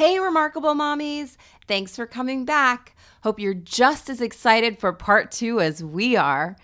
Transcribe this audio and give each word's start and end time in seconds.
Hey, 0.00 0.18
remarkable 0.18 0.72
mommies. 0.72 1.36
Thanks 1.68 1.94
for 1.94 2.06
coming 2.06 2.46
back. 2.46 2.96
Hope 3.22 3.38
you're 3.38 3.52
just 3.52 4.08
as 4.08 4.22
excited 4.22 4.78
for 4.78 4.94
part 4.94 5.30
two 5.30 5.60
as 5.60 5.84
we 5.84 6.16
are. 6.16 6.56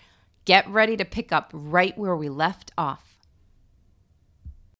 Get 0.45 0.67
ready 0.67 0.97
to 0.97 1.05
pick 1.05 1.31
up 1.31 1.51
right 1.53 1.95
where 1.99 2.15
we 2.15 2.29
left 2.29 2.71
off. 2.79 3.19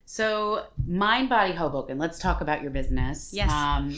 So, 0.05 0.65
Mind 0.87 1.29
Body 1.29 1.53
Hoboken, 1.53 1.99
let's 1.99 2.17
talk 2.17 2.41
about 2.41 2.63
your 2.63 2.71
business. 2.71 3.29
Yes. 3.31 3.51
Um, 3.51 3.95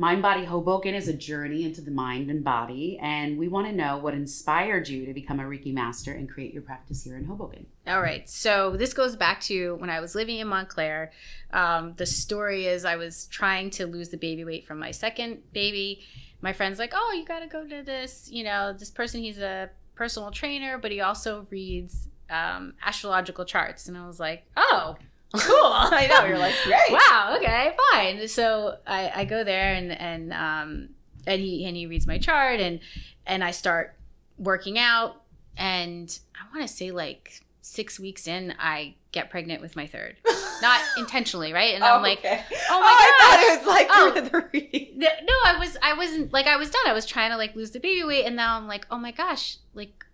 Mind 0.00 0.22
Body 0.22 0.46
Hoboken 0.46 0.94
is 0.94 1.08
a 1.08 1.12
journey 1.12 1.62
into 1.62 1.82
the 1.82 1.90
mind 1.90 2.30
and 2.30 2.42
body, 2.42 2.98
and 3.02 3.36
we 3.36 3.48
want 3.48 3.66
to 3.66 3.72
know 3.74 3.98
what 3.98 4.14
inspired 4.14 4.88
you 4.88 5.04
to 5.04 5.12
become 5.12 5.38
a 5.38 5.42
Reiki 5.42 5.74
master 5.74 6.10
and 6.14 6.26
create 6.26 6.54
your 6.54 6.62
practice 6.62 7.04
here 7.04 7.18
in 7.18 7.26
Hoboken. 7.26 7.66
All 7.86 8.00
right. 8.00 8.26
So 8.26 8.78
this 8.78 8.94
goes 8.94 9.14
back 9.14 9.42
to 9.42 9.74
when 9.74 9.90
I 9.90 10.00
was 10.00 10.14
living 10.14 10.38
in 10.38 10.48
Montclair. 10.48 11.12
Um, 11.52 11.92
the 11.98 12.06
story 12.06 12.64
is 12.64 12.86
I 12.86 12.96
was 12.96 13.26
trying 13.26 13.68
to 13.72 13.86
lose 13.86 14.08
the 14.08 14.16
baby 14.16 14.42
weight 14.42 14.66
from 14.66 14.78
my 14.78 14.90
second 14.90 15.42
baby. 15.52 16.00
My 16.40 16.54
friend's 16.54 16.78
like, 16.78 16.94
"Oh, 16.96 17.12
you 17.14 17.26
got 17.26 17.40
to 17.40 17.46
go 17.46 17.66
to 17.66 17.82
this. 17.82 18.26
You 18.32 18.44
know, 18.44 18.72
this 18.72 18.90
person. 18.90 19.20
He's 19.20 19.36
a 19.36 19.68
personal 19.96 20.30
trainer, 20.30 20.78
but 20.78 20.92
he 20.92 21.02
also 21.02 21.46
reads 21.50 22.08
um, 22.30 22.72
astrological 22.82 23.44
charts." 23.44 23.86
And 23.86 23.98
I 23.98 24.06
was 24.06 24.18
like, 24.18 24.46
"Oh." 24.56 24.96
Cool. 25.32 25.56
I 25.64 26.06
know. 26.08 26.24
You're 26.26 26.38
like, 26.38 26.54
great. 26.64 26.90
wow 26.90 27.34
okay 27.36 27.72
fine 27.92 28.26
so 28.28 28.76
i, 28.86 29.12
I 29.14 29.24
go 29.24 29.44
there 29.44 29.74
and 29.74 29.92
and 29.92 30.32
um 30.32 30.88
and 31.26 31.40
he 31.40 31.64
and 31.66 31.76
he 31.76 31.86
reads 31.86 32.06
my 32.06 32.18
chart 32.18 32.58
and 32.60 32.80
and 33.26 33.44
i 33.44 33.50
start 33.52 33.94
working 34.38 34.78
out 34.78 35.22
and 35.56 36.18
i 36.34 36.56
want 36.56 36.68
to 36.68 36.74
say 36.74 36.90
like 36.90 37.42
six 37.60 38.00
weeks 38.00 38.26
in 38.26 38.54
i 38.58 38.94
get 39.12 39.28
pregnant 39.30 39.60
with 39.60 39.76
my 39.76 39.86
third 39.86 40.16
not 40.62 40.80
intentionally 40.96 41.52
right 41.52 41.74
and 41.74 41.84
i'm 41.84 42.02
like 42.02 42.18
okay. 42.20 42.42
oh 42.70 42.80
my 42.80 42.86
I 42.86 43.12
gosh 43.18 43.20
thought 43.20 43.40
it 43.42 43.58
was 43.58 43.66
like 43.68 43.86
Oh. 43.90 44.20
the 44.42 44.48
reading. 44.52 44.98
No 44.98 45.34
i 45.46 45.56
was 45.58 45.76
i 45.82 45.92
wasn't 45.94 46.32
like 46.32 46.46
i 46.46 46.56
was 46.56 46.70
done 46.70 46.82
i 46.86 46.92
was 46.92 47.06
trying 47.06 47.30
to 47.30 47.36
like 47.36 47.54
lose 47.54 47.70
the 47.72 47.80
baby 47.80 48.02
weight 48.04 48.24
and 48.24 48.34
now 48.34 48.56
i'm 48.56 48.66
like 48.66 48.86
oh 48.90 48.98
my 48.98 49.12
gosh 49.12 49.58
like 49.74 50.04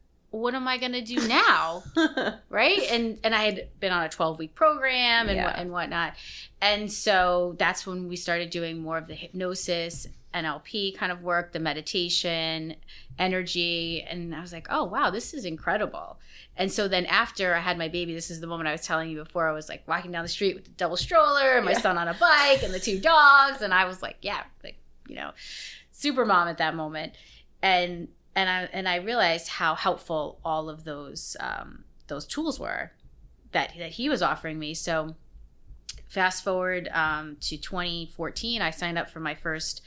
what 0.40 0.54
am 0.54 0.66
i 0.68 0.76
gonna 0.78 1.00
do 1.02 1.16
now? 1.28 1.82
Right? 2.48 2.82
And 2.90 3.18
and 3.24 3.34
i 3.34 3.42
had 3.44 3.68
been 3.80 3.92
on 3.92 4.02
a 4.04 4.08
12 4.08 4.38
week 4.38 4.54
program 4.54 5.28
and, 5.28 5.36
Yeah. 5.36 5.44
what 5.46 5.56
and 5.58 5.70
whatnot. 5.72 6.14
And 6.60 6.90
so 6.92 7.54
that's 7.58 7.86
when 7.86 8.08
we 8.08 8.16
started 8.16 8.50
doing 8.50 8.78
more 8.78 8.98
of 8.98 9.06
the 9.08 9.14
hypnosis 9.14 10.06
nlp 10.34 10.94
kind 10.98 11.10
of 11.12 11.22
work 11.22 11.52
the 11.52 11.58
meditation 11.60 12.76
energy. 13.18 14.02
And 14.08 14.34
i 14.34 14.40
was 14.40 14.52
like 14.52 14.66
oh 14.70 14.84
wow 14.84 15.10
this 15.10 15.34
is 15.34 15.44
incredible. 15.44 16.18
And 16.58 16.70
so 16.72 16.88
then 16.88 17.06
after 17.06 17.54
i 17.54 17.60
had 17.60 17.76
my 17.78 17.88
baby 17.88 18.14
this 18.14 18.30
is 18.30 18.40
the 18.40 18.46
moment 18.46 18.68
i 18.68 18.72
was 18.72 18.82
telling 18.82 19.10
you 19.10 19.16
before 19.18 19.48
i 19.48 19.52
was 19.52 19.68
like 19.68 19.86
walking 19.88 20.12
down 20.12 20.22
the 20.22 20.28
street 20.28 20.54
with 20.54 20.64
the 20.64 20.70
double 20.72 20.96
stroller 20.96 21.56
and 21.56 21.64
my 21.64 21.72
Yeah. 21.72 21.80
son 21.80 21.98
on 21.98 22.08
a 22.08 22.14
bike 22.14 22.62
and 22.62 22.72
the 22.72 22.80
two 22.80 22.98
dogs. 23.00 23.62
And 23.62 23.72
i 23.74 23.84
was 23.86 24.02
like 24.02 24.16
yeah 24.22 24.42
like 24.64 24.76
you 25.08 25.14
know 25.16 25.30
super 25.92 26.24
mom 26.26 26.48
at 26.48 26.58
that 26.58 26.74
moment. 26.74 27.14
And 27.62 28.08
and 28.36 28.50
I 28.50 28.68
and 28.72 28.86
I 28.88 28.96
realized 28.96 29.48
how 29.48 29.74
helpful 29.74 30.38
all 30.44 30.68
of 30.68 30.84
those 30.84 31.36
um, 31.40 31.84
those 32.06 32.26
tools 32.26 32.60
were 32.60 32.92
that 33.52 33.72
that 33.78 33.92
he 33.92 34.08
was 34.08 34.22
offering 34.22 34.58
me. 34.58 34.74
So 34.74 35.16
fast 36.08 36.44
forward 36.44 36.88
um, 36.92 37.36
to 37.40 37.56
2014, 37.56 38.62
I 38.62 38.70
signed 38.70 38.98
up 38.98 39.10
for 39.10 39.20
my 39.20 39.34
first 39.34 39.80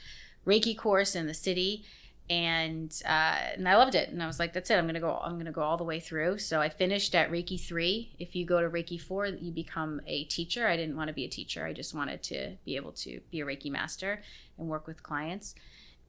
Reiki 0.46 0.76
course 0.76 1.14
in 1.14 1.26
the 1.26 1.34
city, 1.34 1.84
and 2.28 2.92
uh, 3.06 3.36
and 3.54 3.68
I 3.68 3.76
loved 3.76 3.94
it. 3.94 4.08
And 4.08 4.20
I 4.20 4.26
was 4.26 4.40
like, 4.40 4.52
that's 4.52 4.68
it. 4.68 4.74
I'm 4.74 4.86
gonna 4.86 4.98
go. 4.98 5.20
I'm 5.22 5.38
gonna 5.38 5.52
go 5.52 5.62
all 5.62 5.76
the 5.76 5.84
way 5.84 6.00
through. 6.00 6.38
So 6.38 6.60
I 6.60 6.68
finished 6.68 7.14
at 7.14 7.30
Reiki 7.30 7.60
three. 7.60 8.16
If 8.18 8.34
you 8.34 8.44
go 8.44 8.60
to 8.60 8.68
Reiki 8.68 9.00
four, 9.00 9.26
you 9.26 9.52
become 9.52 10.00
a 10.08 10.24
teacher. 10.24 10.66
I 10.66 10.76
didn't 10.76 10.96
want 10.96 11.06
to 11.06 11.14
be 11.14 11.24
a 11.24 11.28
teacher. 11.28 11.64
I 11.64 11.72
just 11.72 11.94
wanted 11.94 12.24
to 12.24 12.56
be 12.64 12.74
able 12.74 12.92
to 12.92 13.20
be 13.30 13.42
a 13.42 13.46
Reiki 13.46 13.70
master 13.70 14.22
and 14.58 14.66
work 14.68 14.88
with 14.88 15.04
clients. 15.04 15.54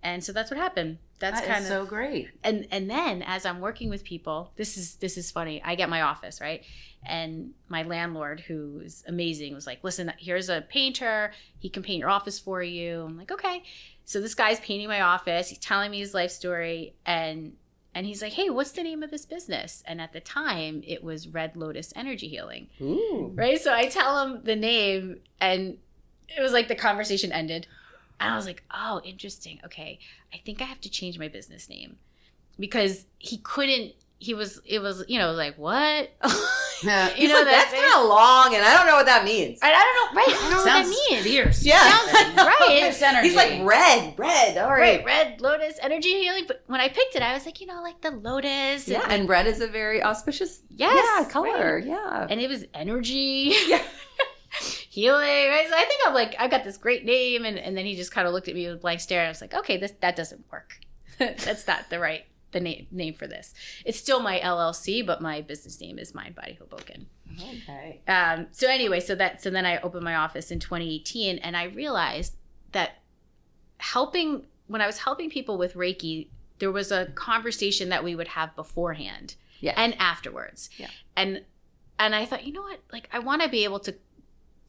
And 0.03 0.23
so 0.23 0.31
that's 0.31 0.49
what 0.52 0.59
happened. 0.59 0.97
That's 1.19 1.39
That 1.41 1.47
kind 1.49 1.63
is 1.66 1.69
of 1.69 1.83
so 1.83 1.85
great. 1.85 2.30
and 2.44 2.66
and 2.71 2.89
then 2.89 3.21
as 3.21 3.45
i'm 3.45 3.59
working 3.59 3.91
with 3.91 4.03
people 4.03 4.52
this 4.55 4.75
is 4.75 4.95
this 4.95 5.17
is 5.17 5.29
funny 5.29 5.62
i 5.63 5.75
get 5.75 5.88
my 5.88 6.01
office 6.01 6.41
right 6.41 6.63
and 7.06 7.51
my 7.69 7.84
landlord 7.84 8.40
who's 8.40 9.03
amazing 9.07 9.53
was 9.53 9.67
like 9.67 9.84
listen 9.84 10.11
here's 10.17 10.50
a 10.50 10.61
painter 10.61 11.31
he 11.59 11.69
can 11.69 11.84
paint 11.84 12.00
your 12.00 12.09
office 12.09 12.40
for 12.40 12.63
you 12.63 13.03
i'm 13.07 13.17
like 13.19 13.31
okay 13.31 13.61
so 14.03 14.19
this 14.19 14.34
guy's 14.34 14.59
painting 14.61 14.88
my 14.88 15.01
office 15.01 15.50
he's 15.50 15.59
telling 15.59 15.91
me 15.91 16.00
his 16.00 16.16
life 16.16 16.31
story 16.31 16.95
and 17.06 17.53
and 17.94 18.07
he's 18.07 18.23
like 18.23 18.34
hey 18.34 18.50
what's 18.50 18.72
the 18.72 18.81
name 18.81 19.03
of 19.03 19.11
this 19.11 19.28
business 19.28 19.84
and 19.85 20.01
at 20.01 20.13
the 20.13 20.19
time 20.22 20.81
it 20.88 21.03
was 21.03 21.28
red 21.28 21.56
lotus 21.56 21.94
energy 21.95 22.29
healing 22.29 22.66
Ooh. 22.81 23.31
right? 23.35 23.61
So 23.61 23.72
I 23.72 23.85
tell 23.90 24.25
him 24.25 24.41
the 24.44 24.56
name, 24.56 25.19
and 25.40 25.78
it 26.35 26.41
was 26.41 26.51
like 26.51 26.67
the 26.67 26.73
conversation 26.75 27.31
ended. 27.31 27.67
And 28.22 28.34
I 28.34 28.36
was 28.38 28.46
like, 28.46 28.64
oh, 28.74 29.02
interesting. 29.04 29.59
Okay. 29.66 30.00
I 30.34 30.38
think 30.46 30.62
I 30.62 30.66
have 30.66 30.80
to 30.82 30.90
change 30.90 31.18
my 31.20 31.28
business 31.28 31.68
name 31.70 31.98
because 32.59 33.06
he 33.18 33.38
couldn't, 33.38 33.94
he 34.20 34.34
was, 34.36 34.62
it 34.66 34.80
was, 34.80 35.04
you 35.08 35.18
know, 35.20 35.32
like, 35.32 35.58
what? 35.58 36.12
Yeah. 36.84 37.16
You 37.16 37.28
know, 37.28 37.36
know, 37.36 37.46
that's 37.46 37.72
that's- 37.72 37.92
kind 37.94 38.04
of 38.04 38.09
long, 38.09 38.56
and 38.56 38.66
I 38.66 38.74
don't 38.76 38.88
know 38.88 38.96
what 38.96 39.06
that 39.06 39.24
means. 39.24 39.59
I, 39.62 39.72
I 39.72 39.84
don't 39.84 40.16
know, 40.16 40.20
right? 40.20 40.28
I 40.30 40.42
don't 40.42 40.50
know 40.50 40.64
Sounds 40.66 40.88
what 40.90 40.98
that 40.98 41.12
means. 41.12 41.24
fierce. 41.24 41.64
Yeah. 41.64 41.78
Sounds 41.80 42.36
right. 42.38 43.22
He's 43.24 43.36
like 43.36 43.62
red, 43.64 44.16
red. 44.18 44.58
All 44.58 44.72
Right, 44.72 44.98
right. 44.98 45.06
red 45.06 45.42
lotus 45.42 45.78
energy 45.80 46.09
healing. 46.24 46.46
But 46.48 46.64
when 46.66 46.82
I 46.82 46.88
picked 46.90 47.16
it, 47.16 47.22
I 47.22 47.36
was 47.36 47.46
like, 47.46 47.62
you 47.62 47.68
know, 47.68 47.84
like 47.84 48.02
the 48.02 48.09
lotus. 48.09 48.88
Yeah, 48.88 49.03
and, 49.03 49.12
and 49.14 49.30
red 49.30 49.46
is 49.46 49.62
a 49.62 49.68
very 49.68 50.02
auspicious 50.02 50.64
yes, 50.72 50.92
yeah, 51.20 51.30
color. 51.30 51.76
right. 51.76 51.86
Yeah. 51.86 52.26
and 52.28 52.42
it 52.42 52.50
was 52.50 52.66
energy. 52.74 53.53
Yeah. 53.68 53.84
healing 54.91 55.22
right 55.50 55.68
so 55.69 55.75
i 55.75 55.85
think 55.85 56.02
i'm 56.06 56.13
like 56.13 56.35
I've 56.38 56.52
got 56.52 56.66
this 56.66 56.75
great 56.75 57.06
name 57.06 57.46
and, 57.46 57.57
and 57.57 57.78
then 57.78 57.85
he 57.85 57.96
just 57.96 58.12
kind 58.12 58.28
of 58.28 58.34
looked 58.34 58.50
at 58.50 58.56
me 58.56 58.68
with 58.68 58.75
a 58.75 58.79
blank 58.79 59.00
stare 59.00 59.19
and 59.22 59.28
i 59.28 59.29
was 59.29 59.40
like 59.40 59.53
okay 59.53 59.78
this 59.78 59.94
that 60.02 60.18
doesn't 60.18 60.44
work 60.52 60.79
that's 61.18 61.66
not 61.66 61.90
the 61.90 61.97
right 61.97 62.25
the 62.52 62.59
name 62.59 62.88
name 62.91 63.13
for 63.13 63.25
this 63.25 63.53
it's 63.85 63.97
still 63.97 64.19
my 64.19 64.40
llc 64.40 65.06
but 65.06 65.22
my 65.22 65.40
business 65.40 65.79
name 65.79 65.97
is 65.97 66.13
mind 66.13 66.35
body 66.35 66.56
hoboken 66.59 67.07
Okay. 67.41 68.02
um, 68.09 68.47
so 68.52 68.68
anyway 68.68 69.00
so 69.00 69.16
that 69.16 69.41
so 69.41 69.50
then 69.50 69.66
i 69.66 69.79
opened 69.79 70.03
my 70.03 70.16
office 70.16 70.52
in 70.52 70.59
2018 70.59 71.38
and 71.38 71.56
i 71.56 71.63
realized 71.63 72.35
that 72.73 72.97
helping 73.78 74.46
when 74.68 74.81
i 74.81 74.85
was 74.85 74.97
helping 75.00 75.29
people 75.29 75.58
with 75.58 75.73
reiki 75.75 76.28
there 76.59 76.72
was 76.72 76.91
a 76.91 77.06
conversation 77.16 77.88
that 77.90 78.03
we 78.03 78.13
would 78.16 78.28
have 78.28 78.53
beforehand 78.58 79.35
Yeah. 79.62 79.73
and 79.78 79.96
afterwards 80.00 80.69
Yeah. 80.78 80.90
and 81.16 81.44
and 81.97 82.13
i 82.13 82.25
thought 82.25 82.46
you 82.46 82.52
know 82.53 82.62
what 82.63 82.79
like 82.91 83.08
i 83.13 83.19
want 83.19 83.41
to 83.41 83.47
be 83.50 83.63
able 83.63 83.79
to 83.79 83.96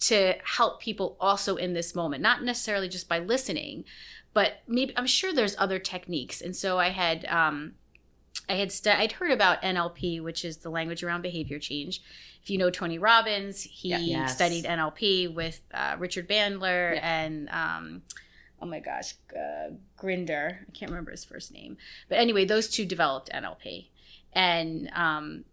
to 0.09 0.35
help 0.45 0.81
people 0.81 1.17
also 1.21 1.57
in 1.57 1.73
this 1.73 1.95
moment 1.95 2.23
not 2.23 2.43
necessarily 2.43 2.89
just 2.89 3.09
by 3.09 3.19
listening 3.19 3.85
but 4.35 4.63
maybe 4.67 4.93
i'm 4.97 5.07
sure 5.07 5.33
there's 5.33 5.57
other 5.59 5.79
techniques. 5.79 6.41
And 6.41 6.55
so 6.57 6.79
i 6.79 6.89
had 6.91 7.25
um 7.27 7.75
i 8.49 8.55
had 8.55 8.73
stu- 8.73 8.91
i'd 8.91 9.13
heard 9.13 9.31
about 9.31 9.63
nlp 9.63 10.23
which 10.23 10.45
is 10.45 10.59
the 10.59 10.71
language 10.71 11.03
around 11.05 11.23
behavior 11.23 11.59
change. 11.59 12.03
If 12.43 12.51
you 12.51 12.59
know 12.59 12.71
tony 12.71 12.99
robbins 12.99 13.63
he 13.63 13.91
Yes. 13.91 14.35
studied 14.35 14.65
nlp 14.65 15.33
with 15.35 15.61
uh, 15.73 15.97
richard 15.99 16.29
bandler 16.29 16.95
Yeah. 16.95 17.23
and 17.25 17.49
um 17.51 18.03
oh 18.61 18.67
my 18.67 18.81
gosh 18.81 19.15
uh, 19.37 19.71
grinder. 19.97 20.65
I 20.69 20.71
can't 20.73 20.91
remember 20.91 21.11
his 21.11 21.25
first 21.25 21.53
name. 21.53 21.77
But 22.09 22.19
anyway 22.19 22.45
those 22.45 22.69
two 22.69 22.87
developed 22.87 23.31
nlp 23.33 23.87
and 24.33 24.91
um 24.95 25.45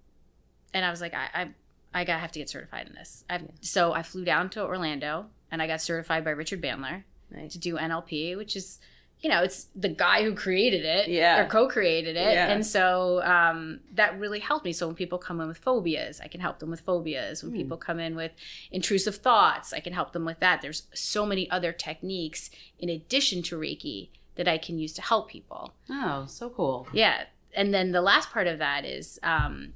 and 0.74 0.86
i 0.86 0.90
was 0.92 1.02
like 1.02 1.14
i 1.14 1.28
i, 1.34 1.50
I 1.94 2.04
gotta 2.04 2.20
have 2.20 2.32
to 2.34 2.40
get 2.40 2.50
certified 2.50 2.88
in 2.88 2.94
this 2.96 3.24
I've, 3.30 3.48
so 3.62 3.94
i 3.94 4.04
flew 4.04 4.24
down 4.26 4.50
to 4.52 4.64
orlando 4.64 5.26
and 5.52 5.62
i 5.62 5.68
got 5.68 5.82
certified 5.82 6.24
by 6.24 6.32
richard 6.32 6.62
bandler 6.62 7.04
Nice. 7.32 7.54
to 7.54 7.60
do 7.60 7.76
nlp 7.76 8.38
which 8.38 8.56
is 8.56 8.80
you 9.22 9.30
know 9.30 9.42
it's 9.44 9.68
the 9.76 9.90
guy 9.90 10.24
who 10.24 10.34
created 10.34 10.86
it 10.86 11.10
Yeah. 11.10 11.42
or 11.42 11.48
co-created 11.48 12.16
it 12.16 12.34
Yeah. 12.34 12.48
and 12.52 12.66
so 12.66 13.22
um, 13.24 13.82
that 13.94 14.18
really 14.20 14.40
helped 14.40 14.66
me 14.66 14.72
so 14.72 14.88
when 14.88 14.96
people 14.96 15.18
come 15.18 15.42
in 15.42 15.48
with 15.48 15.58
phobias 15.58 16.22
i 16.22 16.28
can 16.28 16.42
help 16.42 16.60
them 16.60 16.70
with 16.70 16.80
phobias 16.82 17.44
when 17.44 17.52
Hmm. 17.52 17.58
people 17.58 17.78
come 17.78 18.00
in 18.00 18.16
with 18.16 18.32
intrusive 18.72 19.18
thoughts 19.18 19.74
i 19.74 19.80
can 19.80 19.94
help 19.94 20.14
them 20.14 20.26
with 20.26 20.40
that 20.40 20.62
there's 20.62 20.84
so 20.94 21.26
many 21.26 21.50
other 21.52 21.72
techniques 21.72 22.50
in 22.80 22.88
addition 22.90 23.42
to 23.44 23.58
reiki 23.60 24.10
that 24.36 24.48
i 24.48 24.58
can 24.58 24.80
use 24.80 24.94
to 24.94 25.02
help 25.02 25.28
people 25.30 25.74
Oh, 25.90 26.26
so 26.28 26.50
cool. 26.52 26.88
yeah. 26.94 27.26
And 27.56 27.74
then 27.74 27.92
the 27.94 28.02
last 28.02 28.30
part 28.30 28.46
of 28.46 28.60
that 28.60 28.86
is 28.86 29.20
um, 29.24 29.74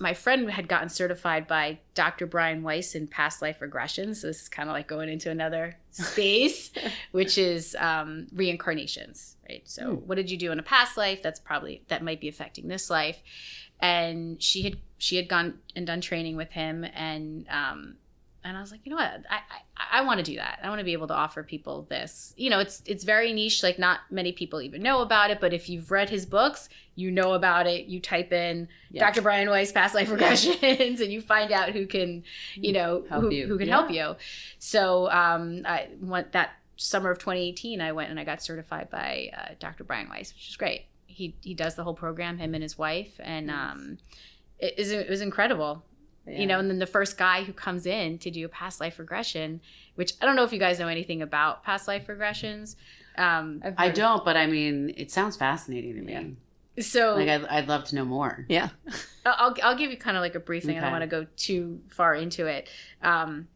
my 0.00 0.14
friend 0.14 0.50
had 0.50 0.68
gotten 0.68 0.88
certified 0.88 1.46
by 1.46 1.78
Dr. 1.94 2.26
Brian 2.26 2.62
Weiss 2.62 2.94
in 2.94 3.06
past 3.06 3.40
life 3.42 3.60
regression. 3.60 4.14
So 4.14 4.26
this 4.28 4.42
is 4.42 4.48
kind 4.48 4.68
of 4.68 4.74
like 4.74 4.86
going 4.88 5.08
into 5.08 5.30
another 5.30 5.76
space, 5.90 6.70
which 7.12 7.38
is 7.38 7.76
um, 7.78 8.26
reincarnations, 8.34 9.36
right? 9.48 9.62
So 9.64 9.82
Hmm. 9.96 10.06
what 10.06 10.14
did 10.16 10.30
you 10.30 10.36
do 10.36 10.52
in 10.52 10.58
a 10.58 10.62
past 10.62 10.96
life? 10.96 11.22
That's 11.22 11.40
probably 11.40 11.82
that 11.88 12.02
might 12.02 12.20
be 12.20 12.28
affecting 12.28 12.68
this 12.68 12.90
life. 12.90 13.22
And 13.80 14.42
she 14.42 14.62
had 14.62 14.76
she 14.98 15.16
had 15.16 15.28
gone 15.28 15.58
and 15.76 15.86
done 15.86 16.00
training 16.00 16.36
with 16.36 16.50
him, 16.52 16.84
and 16.94 17.46
um, 17.48 17.96
and 18.44 18.56
I 18.56 18.60
was 18.60 18.70
like, 18.70 18.80
you 18.84 18.90
know 18.90 18.96
what, 18.96 19.22
I 19.30 19.40
I, 19.76 20.00
I 20.00 20.04
want 20.04 20.18
to 20.18 20.24
do 20.24 20.36
that. 20.36 20.60
I 20.62 20.68
want 20.68 20.78
to 20.80 20.84
be 20.84 20.92
able 20.92 21.08
to 21.08 21.14
offer 21.14 21.42
people 21.42 21.86
this. 21.88 22.34
You 22.36 22.50
know, 22.50 22.58
it's 22.60 22.82
it's 22.86 23.04
very 23.04 23.32
niche. 23.32 23.62
Like 23.62 23.78
not 23.78 24.00
many 24.10 24.32
people 24.32 24.60
even 24.60 24.82
know 24.82 25.00
about 25.00 25.30
it. 25.30 25.40
But 25.40 25.52
if 25.52 25.68
you've 25.68 25.90
read 25.90 26.10
his 26.10 26.26
books, 26.26 26.68
you 26.94 27.10
know 27.10 27.32
about 27.32 27.66
it. 27.66 27.86
You 27.86 28.00
type 28.00 28.32
in 28.32 28.68
Yeah. 28.90 29.06
Dr. 29.06 29.22
Brian 29.22 29.48
Weiss 29.48 29.72
past 29.72 29.94
life 29.94 30.08
regressions, 30.08 31.00
and 31.00 31.12
you 31.12 31.20
find 31.20 31.50
out 31.52 31.70
who 31.70 31.86
can, 31.86 32.22
you 32.54 32.72
know, 32.72 33.04
Help 33.08 33.22
who, 33.24 33.30
you. 33.32 33.46
who 33.46 33.58
can 33.58 33.68
Yeah. 33.68 33.74
help 33.80 33.90
you. 33.90 34.16
So 34.58 35.10
um, 35.10 35.62
I 35.66 35.88
want 36.00 36.32
that 36.32 36.50
summer 36.76 37.10
of 37.10 37.18
2018, 37.18 37.80
I 37.80 37.92
went 37.92 38.10
and 38.10 38.18
I 38.18 38.24
got 38.24 38.42
certified 38.42 38.90
by 38.90 39.30
uh, 39.36 39.54
Dr. 39.60 39.84
Brian 39.84 40.08
Weiss, 40.08 40.32
which 40.34 40.48
is 40.48 40.56
great. 40.56 40.86
He 41.06 41.36
he 41.42 41.54
does 41.54 41.76
the 41.76 41.84
whole 41.84 41.94
program, 41.94 42.38
him 42.38 42.54
and 42.54 42.62
his 42.62 42.76
wife, 42.76 43.20
and 43.22 43.48
um, 43.50 43.98
it, 44.58 44.76
is- 44.78 44.90
it 44.90 45.08
was 45.08 45.20
incredible. 45.20 45.84
You 46.26 46.46
know, 46.46 46.58
and 46.58 46.70
then 46.70 46.78
the 46.78 46.86
first 46.86 47.18
guy 47.18 47.44
who 47.44 47.52
comes 47.52 47.84
in 47.84 48.16
to 48.18 48.30
do 48.30 48.46
a 48.46 48.48
past 48.48 48.80
life 48.80 48.98
regression, 48.98 49.60
which 49.94 50.14
I 50.22 50.26
don't 50.26 50.36
know 50.36 50.44
if 50.44 50.52
you 50.54 50.58
guys 50.58 50.78
know 50.78 50.88
anything 50.88 51.20
about 51.20 51.62
past 51.64 51.86
life 51.86 52.06
regressions. 52.06 52.76
Um, 53.18 53.60
I've 53.64 53.74
I 53.76 53.86
heard- 53.88 53.94
don't, 53.96 54.24
but 54.24 54.36
I 54.36 54.46
mean, 54.46 54.94
it 54.96 55.10
sounds 55.10 55.36
fascinating 55.36 55.94
to 55.96 56.00
me. 56.02 56.36
so 56.82 57.14
Like, 57.16 57.28
I'd, 57.28 57.44
I'd 57.44 57.68
love 57.68 57.84
to 57.84 57.94
know 57.94 58.04
more. 58.06 58.46
Yeah. 58.48 58.70
I'll, 59.26 59.54
I'll 59.62 59.76
give 59.76 59.90
you 59.90 59.98
kind 59.98 60.16
of 60.16 60.22
like 60.22 60.34
a 60.34 60.40
brief 60.40 60.64
thing. 60.64 60.78
I 60.78 60.80
don't 60.80 60.92
want 60.92 61.02
to 61.02 61.06
go 61.06 61.26
too 61.36 61.80
far 61.90 62.14
into 62.14 62.46
it. 62.46 62.68
Um, 63.02 63.48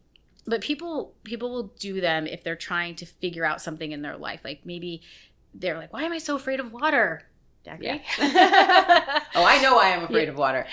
but 0.47 0.61
people 0.61 1.14
people 1.25 1.50
will 1.50 1.73
do 1.79 2.00
them 2.00 2.26
if 2.26 2.43
they're 2.44 2.56
trying 2.56 2.94
to 2.97 3.06
figure 3.06 3.44
out 3.44 3.61
something 3.62 3.93
in 3.93 4.03
their 4.03 4.17
life. 4.17 4.41
Like 4.44 4.61
maybe 4.64 5.03
they're 5.55 5.76
like, 5.76 5.93
"Why 5.93 6.05
am 6.05 6.12
I 6.12 6.19
so 6.19 6.37
afraid 6.37 6.59
of 6.61 6.73
water?" 6.73 7.23
Jackie? 7.64 7.85
Yeah. 7.85 7.99
Oh, 9.35 9.44
I 9.44 9.61
know 9.61 9.75
why 9.75 9.93
I'm 9.94 10.05
afraid 10.05 10.25
Yeah. 10.25 10.31
of 10.31 10.38
water. 10.38 10.67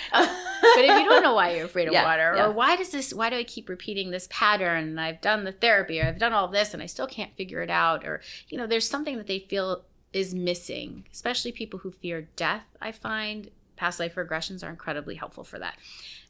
But 0.75 0.85
if 0.85 0.99
you 0.99 1.09
don't 1.09 1.23
know 1.23 1.35
why 1.35 1.55
you're 1.55 1.65
afraid 1.65 1.87
of 1.87 1.93
Yeah, 1.95 2.03
water, 2.05 2.33
yeah. 2.35 2.45
or 2.45 2.51
why 2.51 2.75
does 2.75 2.89
this, 2.89 3.13
why 3.13 3.29
do 3.29 3.35
I 3.35 3.43
keep 3.43 3.69
repeating 3.69 4.11
this 4.11 4.27
pattern? 4.31 4.89
And 4.89 4.99
I've 5.01 5.21
done 5.21 5.43
the 5.43 5.51
therapy, 5.51 5.99
or 6.01 6.05
I've 6.05 6.19
done 6.19 6.33
all 6.33 6.47
this, 6.47 6.73
and 6.73 6.81
I 6.81 6.85
still 6.85 7.07
can't 7.07 7.35
figure 7.35 7.61
it 7.61 7.69
out, 7.69 8.05
or 8.05 8.21
you 8.49 8.57
know, 8.57 8.67
there's 8.67 8.87
something 8.89 9.17
that 9.17 9.27
they 9.27 9.39
feel 9.39 9.83
is 10.13 10.33
missing. 10.33 11.05
Especially 11.11 11.51
people 11.51 11.79
who 11.79 11.91
fear 11.91 12.27
death, 12.35 12.63
I 12.81 12.91
find 12.91 13.49
past 13.75 13.99
life 13.99 14.15
regressions 14.15 14.63
are 14.63 14.69
incredibly 14.69 15.15
helpful 15.15 15.43
for 15.43 15.59
that. 15.59 15.77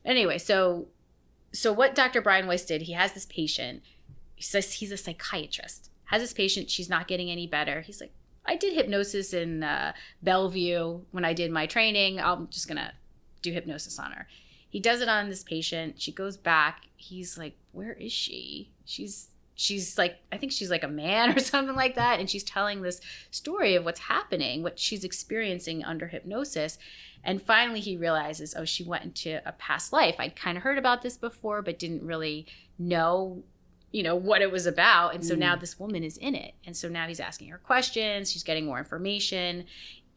Anyway, 0.03 0.37
so 0.37 0.87
so 1.51 1.71
what 1.71 1.95
Dr. 1.95 2.21
Brian 2.21 2.47
Weiss 2.47 2.65
did, 2.65 2.83
he 2.83 2.93
has 2.93 3.13
this 3.13 3.25
patient. 3.25 3.81
He 4.35 4.43
says 4.43 4.73
he's 4.73 4.91
a 4.91 4.97
psychiatrist. 4.97 5.89
Has 6.05 6.21
this 6.21 6.33
patient, 6.33 6.69
she's 6.69 6.89
not 6.89 7.07
getting 7.07 7.31
any 7.31 7.47
better. 7.47 7.81
He's 7.81 8.01
like, 8.01 8.11
I 8.45 8.57
did 8.57 8.73
hypnosis 8.73 9.33
in 9.33 9.63
uh, 9.63 9.93
Bellevue 10.21 11.01
when 11.11 11.25
I 11.25 11.33
did 11.33 11.51
my 11.51 11.65
training. 11.65 12.19
I'm 12.19 12.47
just 12.49 12.67
gonna 12.67 12.93
do 13.49 13.53
hypnosis 13.53 13.97
on 13.99 14.11
her. 14.11 14.27
He 14.69 14.79
does 14.79 15.01
it 15.01 15.07
on 15.09 15.29
this 15.29 15.43
patient. 15.43 16.01
She 16.01 16.11
goes 16.11 16.35
back. 16.37 16.81
He's 16.97 17.37
like, 17.37 17.55
"Where 17.71 17.93
is 17.93 18.11
she?" 18.11 18.71
She's 18.85 19.29
she's 19.57 19.97
like, 19.97 20.17
I 20.33 20.37
think 20.37 20.51
she's 20.51 20.69
like 20.69 20.83
a 20.83 20.87
man 20.89 21.29
or 21.35 21.39
something 21.39 21.75
like 21.77 21.95
that, 21.95 22.19
and 22.19 22.29
she's 22.29 22.43
telling 22.43 22.81
this 22.81 22.99
story 23.31 23.75
of 23.75 23.85
what's 23.85 24.01
happening, 24.01 24.63
what 24.63 24.77
she's 24.77 25.05
experiencing 25.05 25.81
under 25.85 26.07
hypnosis. 26.07 26.77
And 27.23 27.41
finally, 27.41 27.79
he 27.79 27.95
realizes, 27.95 28.53
oh, 28.57 28.65
she 28.65 28.83
went 28.83 29.05
into 29.05 29.41
a 29.47 29.53
past 29.53 29.93
life. 29.93 30.15
I'd 30.19 30.35
kind 30.35 30.57
of 30.57 30.63
heard 30.63 30.77
about 30.77 31.01
this 31.03 31.15
before, 31.17 31.61
but 31.61 31.79
didn't 31.79 32.05
really 32.05 32.45
know, 32.77 33.43
you 33.91 34.03
know, 34.03 34.15
what 34.17 34.41
it 34.41 34.51
was 34.51 34.65
about. 34.65 35.15
And 35.15 35.25
so 35.25 35.35
Mm. 35.35 35.39
now 35.39 35.55
this 35.55 35.79
woman 35.79 36.03
is 36.03 36.17
in 36.17 36.35
it. 36.35 36.53
And 36.65 36.75
so 36.75 36.89
now 36.89 37.07
he's 37.07 37.21
asking 37.21 37.47
her 37.47 37.57
questions. 37.57 38.31
She's 38.31 38.43
getting 38.43 38.65
more 38.65 38.77
information. 38.77 39.65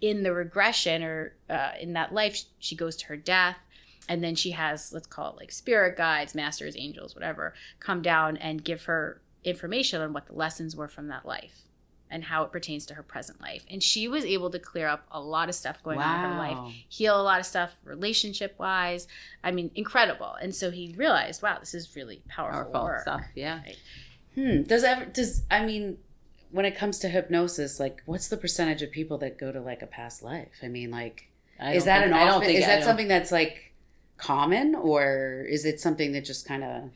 In 0.00 0.22
the 0.22 0.32
regression 0.32 1.02
or 1.02 1.34
uh, 1.50 1.72
in 1.80 1.92
that 1.94 2.14
life, 2.14 2.44
she 2.58 2.76
goes 2.76 2.96
to 2.96 3.06
her 3.06 3.16
death. 3.16 3.56
And 4.08 4.24
then 4.24 4.34
she 4.34 4.52
has, 4.52 4.92
let's 4.92 5.06
call 5.06 5.32
it 5.32 5.36
like 5.36 5.52
spirit 5.52 5.96
guides, 5.96 6.34
masters, 6.34 6.74
angels, 6.78 7.14
whatever, 7.14 7.52
come 7.78 8.00
down 8.00 8.38
and 8.38 8.64
give 8.64 8.84
her 8.84 9.20
information 9.44 10.00
on 10.00 10.12
what 10.12 10.26
the 10.26 10.32
lessons 10.32 10.74
were 10.74 10.88
from 10.88 11.08
that 11.08 11.26
life 11.26 11.62
and 12.10 12.24
how 12.24 12.42
it 12.42 12.50
pertains 12.50 12.86
to 12.86 12.94
her 12.94 13.02
present 13.02 13.40
life. 13.40 13.64
And 13.70 13.82
she 13.82 14.08
was 14.08 14.24
able 14.24 14.50
to 14.50 14.58
clear 14.58 14.88
up 14.88 15.04
a 15.10 15.20
lot 15.20 15.48
of 15.48 15.54
stuff 15.54 15.82
going 15.82 15.98
on 15.98 16.24
in 16.24 16.30
her 16.32 16.38
life 16.38 16.74
heal 16.88 17.20
a 17.20 17.22
lot 17.22 17.40
of 17.40 17.46
stuff 17.46 17.76
relationship 17.84 18.54
wise. 18.58 19.08
I 19.44 19.50
mean, 19.50 19.70
incredible. 19.74 20.34
And 20.40 20.54
so 20.54 20.70
he 20.70 20.94
realized, 20.96 21.42
wow, 21.42 21.58
this 21.58 21.74
is 21.74 21.94
really 21.94 22.22
powerful, 22.28 22.72
Powerful 22.72 23.00
stuff. 23.02 23.22
Yeah. 23.34 23.60
Hmm. 24.34 24.62
Does 24.62 24.84
ever 24.84 25.04
does 25.06 25.42
I 25.50 25.64
mean 25.64 25.98
when 26.50 26.64
it 26.64 26.74
comes 26.76 26.98
to 27.00 27.08
hypnosis, 27.08 27.78
like 27.78 28.02
what's 28.06 28.28
the 28.28 28.36
percentage 28.36 28.82
of 28.82 28.90
people 28.90 29.18
that 29.18 29.38
go 29.38 29.52
to 29.52 29.60
like 29.60 29.82
a 29.82 29.86
past 29.86 30.22
life? 30.22 30.52
I 30.62 30.68
mean, 30.68 30.90
like 30.90 31.28
I 31.60 31.74
is 31.74 31.84
that 31.84 32.02
think- 32.02 32.12
an 32.12 32.18
I 32.18 32.24
don't 32.24 32.34
often, 32.34 32.46
think 32.46 32.58
is 32.58 32.64
I 32.64 32.68
that 32.68 32.74
don't- 32.76 32.84
something 32.84 33.08
that's 33.08 33.32
like 33.32 33.72
common 34.16 34.74
or 34.74 35.46
is 35.48 35.64
it 35.64 35.80
something 35.80 36.12
that 36.12 36.24
just 36.24 36.46
kind 36.46 36.64
of 36.64 36.90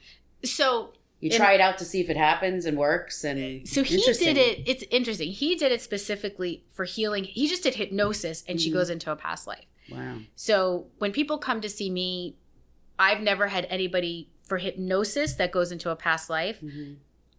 So, 0.44 0.92
you 1.20 1.30
In- 1.30 1.36
try 1.36 1.52
it 1.52 1.60
out 1.60 1.78
to 1.78 1.84
see 1.84 2.00
if 2.00 2.10
it 2.10 2.16
happens 2.16 2.64
and 2.66 2.76
works 2.76 3.22
and 3.22 3.66
so 3.68 3.84
he 3.84 3.96
did 4.02 4.36
it. 4.36 4.62
It's 4.66 4.82
interesting. 4.90 5.30
He 5.30 5.54
did 5.54 5.70
it 5.70 5.80
specifically 5.80 6.64
for 6.72 6.84
healing. 6.84 7.22
He 7.24 7.46
just 7.46 7.62
did 7.62 7.76
hypnosis, 7.76 8.42
and 8.48 8.60
she 8.60 8.70
Mhm. 8.70 8.74
goes 8.74 8.90
into 8.90 9.10
a 9.12 9.14
past 9.14 9.46
life. 9.46 9.66
Wow. 9.88 10.18
So 10.34 10.86
when 10.98 11.12
people 11.12 11.38
come 11.38 11.60
to 11.60 11.68
see 11.68 11.90
me, 11.90 12.34
I've 12.98 13.20
never 13.20 13.46
had 13.48 13.66
anybody 13.70 14.30
for 14.42 14.58
hypnosis 14.58 15.34
that 15.34 15.52
goes 15.52 15.70
into 15.70 15.90
a 15.90 15.96
past 15.96 16.28
life. 16.28 16.60
Mhm. 16.60 16.96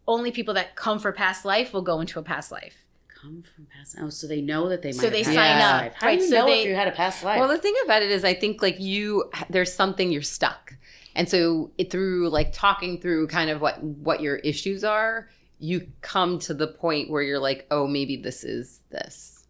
Only 0.08 0.32
people 0.32 0.54
that 0.56 0.76
come 0.76 1.00
for 1.00 1.12
past 1.12 1.46
life 1.46 1.74
will 1.74 1.82
go 1.82 2.00
into 2.02 2.20
a 2.20 2.24
past 2.24 2.52
life. 2.52 2.86
Come 3.08 3.42
from 3.56 3.68
past. 3.68 3.96
Oh, 4.02 4.10
so 4.10 4.28
they 4.28 4.42
know 4.42 4.68
that 4.70 4.82
they 4.82 4.90
might. 4.90 4.96
So 4.96 5.04
have 5.04 5.14
they 5.14 5.24
had 5.24 5.26
sign 5.26 5.36
past 5.36 5.74
up. 5.76 5.82
life. 5.82 5.94
How 5.96 6.08
Right, 6.08 6.20
do 6.20 6.26
you 6.26 6.30
so 6.30 6.36
know 6.40 6.46
they- 6.48 6.62
if 6.62 6.68
you 6.68 6.76
had 6.76 6.88
a 6.90 6.92
past 6.92 7.24
life? 7.24 7.40
Well, 7.40 7.48
the 7.48 7.58
thing 7.58 7.76
about 7.86 8.02
it 8.02 8.12
is, 8.12 8.26
I 8.26 8.34
think 8.34 8.62
like 8.62 8.80
you, 8.80 9.32
there's 9.50 9.72
something 9.74 10.12
you're 10.12 10.22
stuck, 10.22 10.76
and 11.16 11.30
so 11.30 11.72
it, 11.78 11.90
through 11.90 12.30
like 12.30 12.52
talking 12.52 13.00
through 13.00 13.28
kind 13.28 13.50
of 13.50 13.62
what 13.62 13.82
what 13.82 14.20
your 14.22 14.36
issues 14.38 14.84
are, 14.84 15.30
you 15.60 15.88
come 16.02 16.38
to 16.40 16.54
the 16.54 16.68
point 16.68 17.10
where 17.10 17.22
you're 17.22 17.40
like, 17.40 17.66
oh, 17.72 17.88
maybe 17.88 18.18
this 18.18 18.44
is 18.44 18.82
this. 18.90 19.46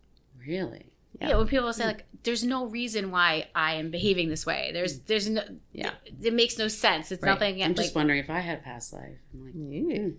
really? 0.45 0.85
Yeah. 1.19 1.29
Yeah. 1.29 1.37
when 1.37 1.47
people 1.47 1.71
say 1.73 1.83
hmm. 1.83 1.87
like, 1.89 2.05
"There's 2.23 2.43
no 2.43 2.65
reason 2.65 3.11
why 3.11 3.47
I 3.55 3.75
am 3.75 3.91
behaving 3.91 4.29
this 4.29 4.45
way," 4.45 4.71
there's 4.73 4.97
hmm. 4.97 5.03
there's 5.07 5.29
no 5.29 5.43
Yeah. 5.71 5.91
it, 6.05 6.15
it 6.21 6.33
makes 6.33 6.57
no 6.57 6.67
sense. 6.67 7.11
It's 7.11 7.23
Right. 7.23 7.31
nothing. 7.33 7.61
I'm 7.63 7.69
like, 7.69 7.77
just 7.77 7.95
wondering 7.95 8.19
if 8.19 8.29
I 8.29 8.39
had 8.39 8.59
a 8.59 8.61
past 8.61 8.93
life. 8.93 9.17
I'm 9.33 9.45
like, 9.45 9.55
Ooh, 9.55 9.95
hmm. 10.01 10.09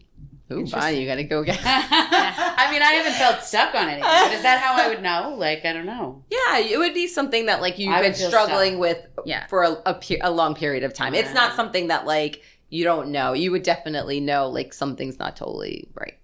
Ooh, 0.52 0.58
Interesting. 0.60 0.78
bye, 0.80 0.90
you 0.90 1.06
gotta 1.06 1.24
go 1.24 1.42
get. 1.42 1.58
I 1.64 2.70
mean, 2.70 2.82
I 2.82 2.92
haven't 2.92 3.14
felt 3.14 3.42
stuck 3.42 3.74
on 3.74 3.84
anything. 3.88 4.02
But 4.02 4.32
is 4.32 4.42
that 4.42 4.60
how 4.60 4.74
I 4.74 4.88
would 4.88 5.02
know? 5.02 5.34
Like, 5.38 5.64
I 5.64 5.72
don't 5.72 5.86
know. 5.86 6.22
Yeah, 6.30 6.58
it 6.58 6.78
would 6.78 6.92
be 6.92 7.06
something 7.06 7.46
that 7.46 7.62
like 7.62 7.78
you've 7.78 7.92
I 7.92 8.02
been 8.02 8.12
feel 8.12 8.28
struggling 8.28 8.78
with 8.78 8.98
Yeah. 9.24 9.46
for 9.46 9.62
a, 9.62 9.72
a, 9.86 9.94
pe- 9.94 10.18
a 10.20 10.30
long 10.30 10.54
period 10.54 10.84
of 10.84 10.92
time. 10.92 11.14
It's 11.14 11.32
not 11.32 11.56
something 11.56 11.88
that 11.88 12.04
like 12.04 12.42
you 12.68 12.84
don't 12.84 13.10
know. 13.10 13.32
You 13.32 13.52
would 13.52 13.62
definitely 13.62 14.20
know 14.20 14.48
like 14.50 14.74
something's 14.74 15.18
not 15.18 15.34
totally 15.34 15.88
right. 15.94 16.18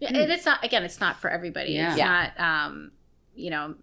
Yeah, 0.00 0.08
and 0.08 0.32
it's 0.32 0.44
not 0.44 0.64
again. 0.64 0.82
It's 0.82 1.00
not 1.00 1.20
for 1.20 1.30
everybody. 1.30 1.72
Yeah. 1.72 1.90
It's 1.90 1.98
Yeah. 1.98 2.30
not. 2.36 2.40
Um, 2.40 2.90
you 3.36 3.50
know, 3.50 3.76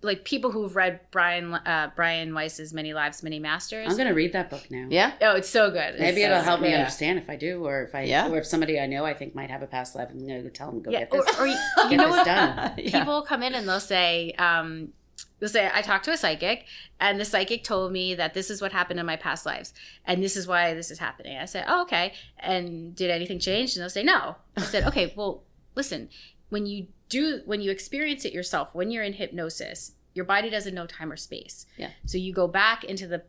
like 0.00 0.24
people 0.24 0.52
who've 0.52 0.74
read 0.76 1.00
Brian 1.10 1.52
uh, 1.54 1.90
Brian 1.96 2.32
Weiss's 2.32 2.72
Many 2.72 2.94
Lives, 2.94 3.22
Many 3.22 3.38
Masters. 3.40 3.88
I'm 3.90 3.96
gonna 3.96 4.14
read 4.14 4.32
that 4.32 4.48
book 4.50 4.70
now. 4.70 4.86
Yeah. 4.90 5.12
oh, 5.22 5.34
it's 5.36 5.48
so 5.48 5.70
good. 5.70 5.94
It's 5.94 6.00
Maybe 6.00 6.20
so 6.22 6.26
it'll 6.28 6.42
help 6.42 6.60
me 6.60 6.68
good. 6.68 6.76
understand 6.78 7.18
if 7.18 7.28
I 7.28 7.36
do, 7.36 7.66
or 7.66 7.82
if 7.82 7.94
I, 7.94 8.02
Yeah. 8.02 8.28
or 8.28 8.38
if 8.38 8.46
somebody 8.46 8.78
I 8.78 8.86
know 8.86 9.04
I 9.04 9.14
think 9.14 9.34
might 9.34 9.50
have 9.50 9.62
a 9.62 9.66
past 9.66 9.96
life, 9.96 10.08
I'm 10.10 10.20
gonna 10.20 10.42
go 10.42 10.48
tell 10.50 10.70
them 10.70 10.82
go 10.82 10.90
Yeah, 10.90 11.00
get 11.00 11.12
or, 11.14 11.24
this. 11.24 11.38
or 11.40 11.46
you, 11.48 11.58
get 11.76 11.90
you 11.90 11.96
know 11.96 12.06
this 12.08 12.16
what? 12.16 12.26
done. 12.26 12.74
Yeah. 12.78 12.98
People 13.00 13.22
come 13.22 13.42
in 13.42 13.54
and 13.54 13.68
they'll 13.68 13.80
say, 13.80 14.32
um, 14.38 14.92
they'll 15.40 15.48
say, 15.48 15.68
I 15.74 15.82
talked 15.82 16.04
to 16.04 16.12
a 16.12 16.16
psychic, 16.16 16.66
and 17.00 17.18
the 17.20 17.24
psychic 17.24 17.64
told 17.64 17.90
me 17.92 18.14
that 18.14 18.34
this 18.34 18.50
is 18.50 18.62
what 18.62 18.70
happened 18.72 19.00
in 19.00 19.06
my 19.06 19.16
past 19.16 19.44
lives, 19.46 19.74
and 20.04 20.22
this 20.22 20.36
is 20.36 20.46
why 20.46 20.74
this 20.74 20.92
is 20.92 20.98
happening. 21.00 21.36
I 21.38 21.44
said, 21.46 21.64
Oh, 21.66 21.82
okay. 21.82 22.12
And 22.38 22.94
did 22.94 23.10
anything 23.10 23.40
change? 23.40 23.74
And 23.74 23.82
they'll 23.82 23.90
say, 23.90 24.04
No. 24.04 24.36
I 24.56 24.60
said, 24.62 24.84
Okay, 24.84 25.12
well, 25.16 25.42
listen, 25.74 26.08
when 26.50 26.66
you 26.66 26.86
do, 27.08 27.40
when 27.46 27.60
you 27.60 27.70
experience 27.70 28.24
it 28.24 28.32
yourself, 28.32 28.74
when 28.74 28.90
you're 28.90 29.02
in 29.04 29.14
hypnosis, 29.14 29.92
your 30.18 30.24
body 30.26 30.50
doesn't 30.50 30.74
know 30.74 30.84
time 30.84 31.12
or 31.12 31.16
space. 31.16 31.64
Yeah. 31.76 31.90
So 32.04 32.18
you 32.18 32.32
go 32.32 32.48
back 32.48 32.82
into 32.82 33.06
the 33.06 33.22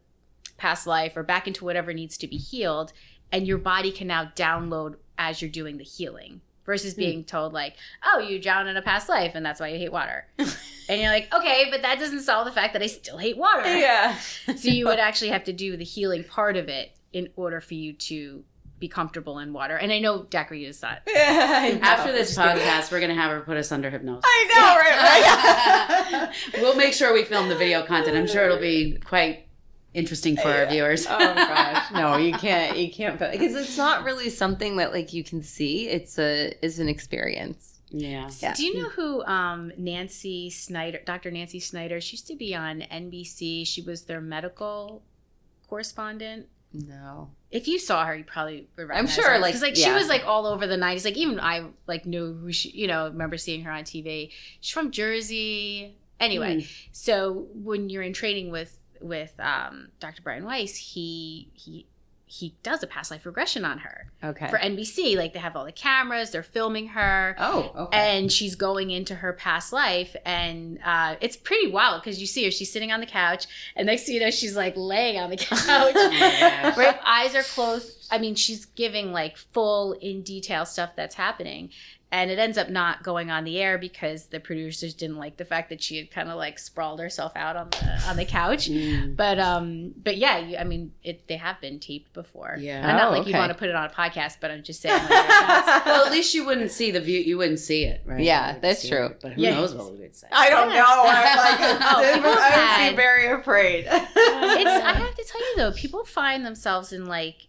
past 0.58 0.88
life 0.88 1.16
or 1.16 1.22
back 1.22 1.48
into 1.48 1.64
whatever 1.64 1.94
needs 1.94 2.18
to 2.18 2.28
be 2.28 2.36
healed, 2.38 2.92
and 3.32 3.46
your 3.46 3.60
body 3.60 3.92
can 3.92 4.08
now 4.08 4.32
download 4.36 4.96
as 5.20 5.40
you're 5.40 5.52
doing 5.52 5.78
the 5.78 5.84
healing 5.84 6.42
versus 6.66 6.96
Hmm. 6.96 7.00
being 7.02 7.24
told 7.24 7.54
like, 7.54 7.76
"Oh, 8.04 8.18
you 8.20 8.40
drowned 8.42 8.68
in 8.70 8.76
a 8.76 8.82
past 8.82 9.08
life, 9.08 9.34
and 9.36 9.46
that's 9.46 9.60
why 9.60 9.68
you 9.68 9.78
hate 9.78 9.92
water." 9.92 10.26
and 10.90 11.00
you're 11.00 11.12
like, 11.12 11.32
"Okay, 11.32 11.68
but 11.70 11.84
that 11.84 12.00
doesn't 12.00 12.22
solve 12.22 12.46
the 12.46 12.52
fact 12.52 12.74
that 12.74 12.82
I 12.82 12.88
still 12.88 13.18
hate 13.18 13.38
water." 13.38 13.78
yeah. 13.78 14.18
so 14.58 14.70
you 14.70 14.86
would 14.88 15.00
actually 15.08 15.30
have 15.30 15.44
to 15.44 15.54
do 15.54 15.78
the 15.78 15.86
healing 15.86 16.24
part 16.24 16.58
of 16.58 16.68
it 16.70 16.92
in 17.14 17.30
order 17.36 17.62
for 17.62 17.76
you 17.76 17.94
to 17.94 18.44
be 18.80 18.88
comfortable 18.88 19.40
in 19.40 19.54
water. 19.54 19.76
And 19.76 19.92
I 19.92 20.00
know 20.00 20.24
Dacquiri 20.24 20.66
is 20.66 20.82
not. 20.82 21.02
After 21.16 22.12
this 22.12 22.38
podcast, 22.38 22.92
we're 22.92 23.00
gonna 23.02 23.16
have 23.16 23.32
her 23.32 23.42
put 23.42 23.58
us 23.58 23.72
under 23.72 23.90
hypnosis. 23.90 24.24
I 24.26 24.46
know, 24.56 26.12
right? 26.12 26.30
right? 26.30 26.36
we'll 26.62 26.76
make 26.76 26.94
sure 26.94 27.14
we 27.14 27.24
film 27.24 27.50
the 27.50 27.56
video 27.56 27.84
content. 27.84 28.16
I'm 28.18 28.28
sure 28.28 28.46
it'll 28.46 28.60
be 28.60 28.98
quite 29.04 29.48
interesting 29.94 30.38
for 30.38 30.50
our 30.50 30.66
viewers. 30.68 31.06
oh 31.10 31.18
gosh, 31.18 31.92
no, 31.92 32.18
you 32.18 32.34
can't. 32.34 32.78
You 32.78 32.92
can't 32.92 33.20
because 33.20 33.56
it's 33.56 33.78
not 33.78 34.04
really 34.04 34.30
something 34.30 34.78
that 34.78 34.94
like 34.94 35.14
you 35.14 35.24
can 35.24 35.44
see. 35.44 35.88
It's 35.90 36.18
a 36.18 36.54
is 36.66 36.80
an 36.80 36.88
experience. 36.88 37.80
yeah. 37.90 38.30
Yeah. 38.40 38.54
Do 38.54 38.66
you 38.66 38.82
know 38.82 38.90
who 38.90 39.24
um, 39.26 39.72
Nancy 39.78 40.50
Snyder, 40.50 41.00
Dr. 41.06 41.32
Nancy 41.32 41.60
Snyder? 41.60 42.00
She 42.00 42.16
used 42.16 42.28
to 42.28 42.36
be 42.36 42.56
on 42.56 42.82
NBC. 42.92 43.66
She 43.68 43.82
was 43.82 44.04
their 44.04 44.22
medical 44.22 45.04
correspondent. 45.68 46.48
No. 46.72 47.32
If 47.52 47.68
you 47.68 47.80
saw 47.80 48.06
her, 48.06 48.16
you 48.16 48.24
probably 48.24 48.68
would 48.78 48.92
I'm 48.92 49.08
sure, 49.08 49.32
her. 49.32 49.40
like, 49.40 49.54
'Cause, 49.54 49.62
like 49.64 49.76
she 49.76 49.92
was 49.92 50.08
like 50.08 50.26
all 50.26 50.46
over 50.46 50.68
the 50.68 50.78
'90s. 50.78 51.04
Like 51.04 51.18
even 51.18 51.40
I 51.40 51.66
like 51.88 52.06
knew 52.06 52.34
who 52.34 52.52
she, 52.52 52.70
you 52.70 52.86
know, 52.88 53.06
remember 53.08 53.38
seeing 53.38 53.64
her 53.64 53.72
on 53.72 53.84
TV. 53.84 54.30
She's 54.62 54.72
from 54.74 54.92
Jersey. 54.92 55.96
Anyway, 56.20 56.68
so 56.92 57.48
when 57.54 57.90
you're 57.90 58.04
in 58.04 58.14
training 58.14 58.52
with 58.52 58.78
with 59.02 59.34
um, 59.40 59.90
Dr. 60.00 60.22
Brian 60.22 60.46
Weiss, 60.46 60.76
he 60.76 61.50
he 61.54 61.88
he 62.32 62.54
does 62.62 62.84
a 62.84 62.88
past 62.88 63.10
life 63.10 63.26
regression 63.26 63.66
on 63.66 63.80
her 63.80 64.12
Okay. 64.24 64.48
for 64.50 64.60
NBC. 64.60 65.18
Like 65.18 65.34
they 65.34 65.40
have 65.40 65.56
all 65.56 65.66
the 65.66 65.72
cameras, 65.72 66.30
they're 66.30 66.44
filming 66.44 66.90
her. 66.90 67.36
oh, 67.40 67.72
okay. 67.76 67.98
And 68.18 68.32
she's 68.32 68.54
going 68.56 68.92
into 68.92 69.16
her 69.16 69.34
past 69.34 69.74
life, 69.74 70.16
and 70.26 70.78
uh, 70.86 71.16
it's 71.22 71.36
pretty 71.36 71.72
wild 71.72 72.02
because 72.04 72.22
you 72.22 72.28
see 72.28 72.46
her. 72.46 72.52
She's 72.52 72.72
sitting 72.72 72.92
on 72.92 73.00
the 73.00 73.08
couch, 73.08 73.48
and 73.76 73.88
next 73.88 74.04
thing 74.06 74.14
you 74.16 74.22
know, 74.22 74.30
she's 74.30 74.56
like 74.56 74.76
laying 74.78 75.20
on 75.20 75.32
the 75.32 75.38
couch, 75.46 75.60
Oh 75.68 75.92
my 75.94 76.20
gosh. 76.40 76.78
right? 76.78 77.00
Eyes 77.04 77.34
are 77.36 77.42
closed. 77.44 77.96
I 78.12 78.18
mean, 78.18 78.36
she's 78.36 78.66
giving 78.66 79.12
like 79.12 79.38
full 79.38 79.94
in 79.94 80.22
detail 80.24 80.66
stuff 80.66 80.92
that's 80.96 81.16
happening. 81.16 81.70
And 82.12 82.32
it 82.32 82.40
ends 82.40 82.58
up 82.58 82.70
not 82.72 83.04
going 83.04 83.30
on 83.30 83.44
the 83.44 83.60
air 83.60 83.78
because 83.78 84.30
the 84.30 84.40
producers 84.40 84.96
didn't 84.96 85.18
like 85.18 85.38
the 85.38 85.46
fact 85.46 85.70
that 85.70 85.80
she 85.80 85.96
had 85.98 86.10
kind 86.10 86.28
of 86.28 86.38
like 86.38 86.58
sprawled 86.58 87.00
herself 87.00 87.34
out 87.36 87.56
on 87.56 87.70
the 87.70 88.02
on 88.08 88.18
the 88.18 88.26
couch. 88.26 88.68
Mm. 88.68 89.16
But 89.16 89.38
um, 89.40 89.94
but 89.96 90.18
yeah, 90.18 90.40
you, 90.40 90.58
I 90.58 90.64
mean, 90.64 90.92
it 91.04 91.28
they 91.28 91.38
have 91.38 91.62
been 91.62 91.80
taped 91.80 92.12
before. 92.14 92.58
Yeah. 92.60 92.78
And 92.80 92.98
not 92.98 93.10
Oh, 93.10 93.12
like 93.20 93.28
you 93.28 93.36
want 93.36 93.52
to 93.52 93.56
put 93.56 93.70
it 93.70 93.76
on 93.76 93.86
a 93.86 93.90
podcast, 93.92 94.38
but 94.42 94.50
I'm 94.50 94.64
just 94.64 94.82
saying. 94.82 94.96
Like, 95.04 95.30
well, 95.86 96.04
at 96.08 96.12
least 96.12 96.34
you 96.34 96.48
wouldn't 96.48 96.72
see 96.72 96.90
the 96.90 97.00
view. 97.00 97.20
You 97.20 97.38
wouldn't 97.38 97.60
see 97.60 97.84
it, 97.84 98.02
right? 98.08 98.24
Yeah, 98.24 98.58
that's 98.58 98.88
true. 98.88 99.06
it, 99.06 99.20
But 99.22 99.34
who 99.34 99.44
Yeah. 99.44 99.52
knows 99.52 99.76
what 99.76 99.92
we 99.94 100.00
would 100.00 100.16
say? 100.16 100.26
I 100.32 100.50
don't 100.50 100.72
Yeah. 100.72 100.80
know. 100.80 101.04
I'm 101.06 101.38
like, 101.38 101.80
Oh, 101.80 102.40
I 102.56 102.86
would 102.86 102.90
be 102.90 102.96
very 102.96 103.28
afraid. 103.40 103.86
it's 103.86 103.92
I 103.92 104.94
have 104.94 105.14
to 105.16 105.24
tell 105.26 105.42
you 105.42 105.54
though, 105.58 105.74
people 105.74 106.04
find 106.06 106.44
themselves 106.44 106.92
in 106.92 107.06
like 107.06 107.49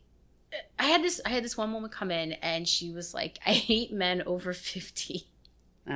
I 0.79 0.85
had 0.85 1.03
this 1.03 1.21
I 1.25 1.31
had 1.31 1.45
this 1.45 1.57
one 1.57 1.73
woman 1.73 1.91
come 1.91 2.11
in 2.11 2.33
and 2.33 2.69
she 2.69 2.91
was 2.91 3.15
like, 3.15 3.39
I 3.47 3.53
hate 3.53 3.93
men 3.93 4.23
over 4.27 4.53
fifty. 4.53 5.27
Oh. 5.89 5.93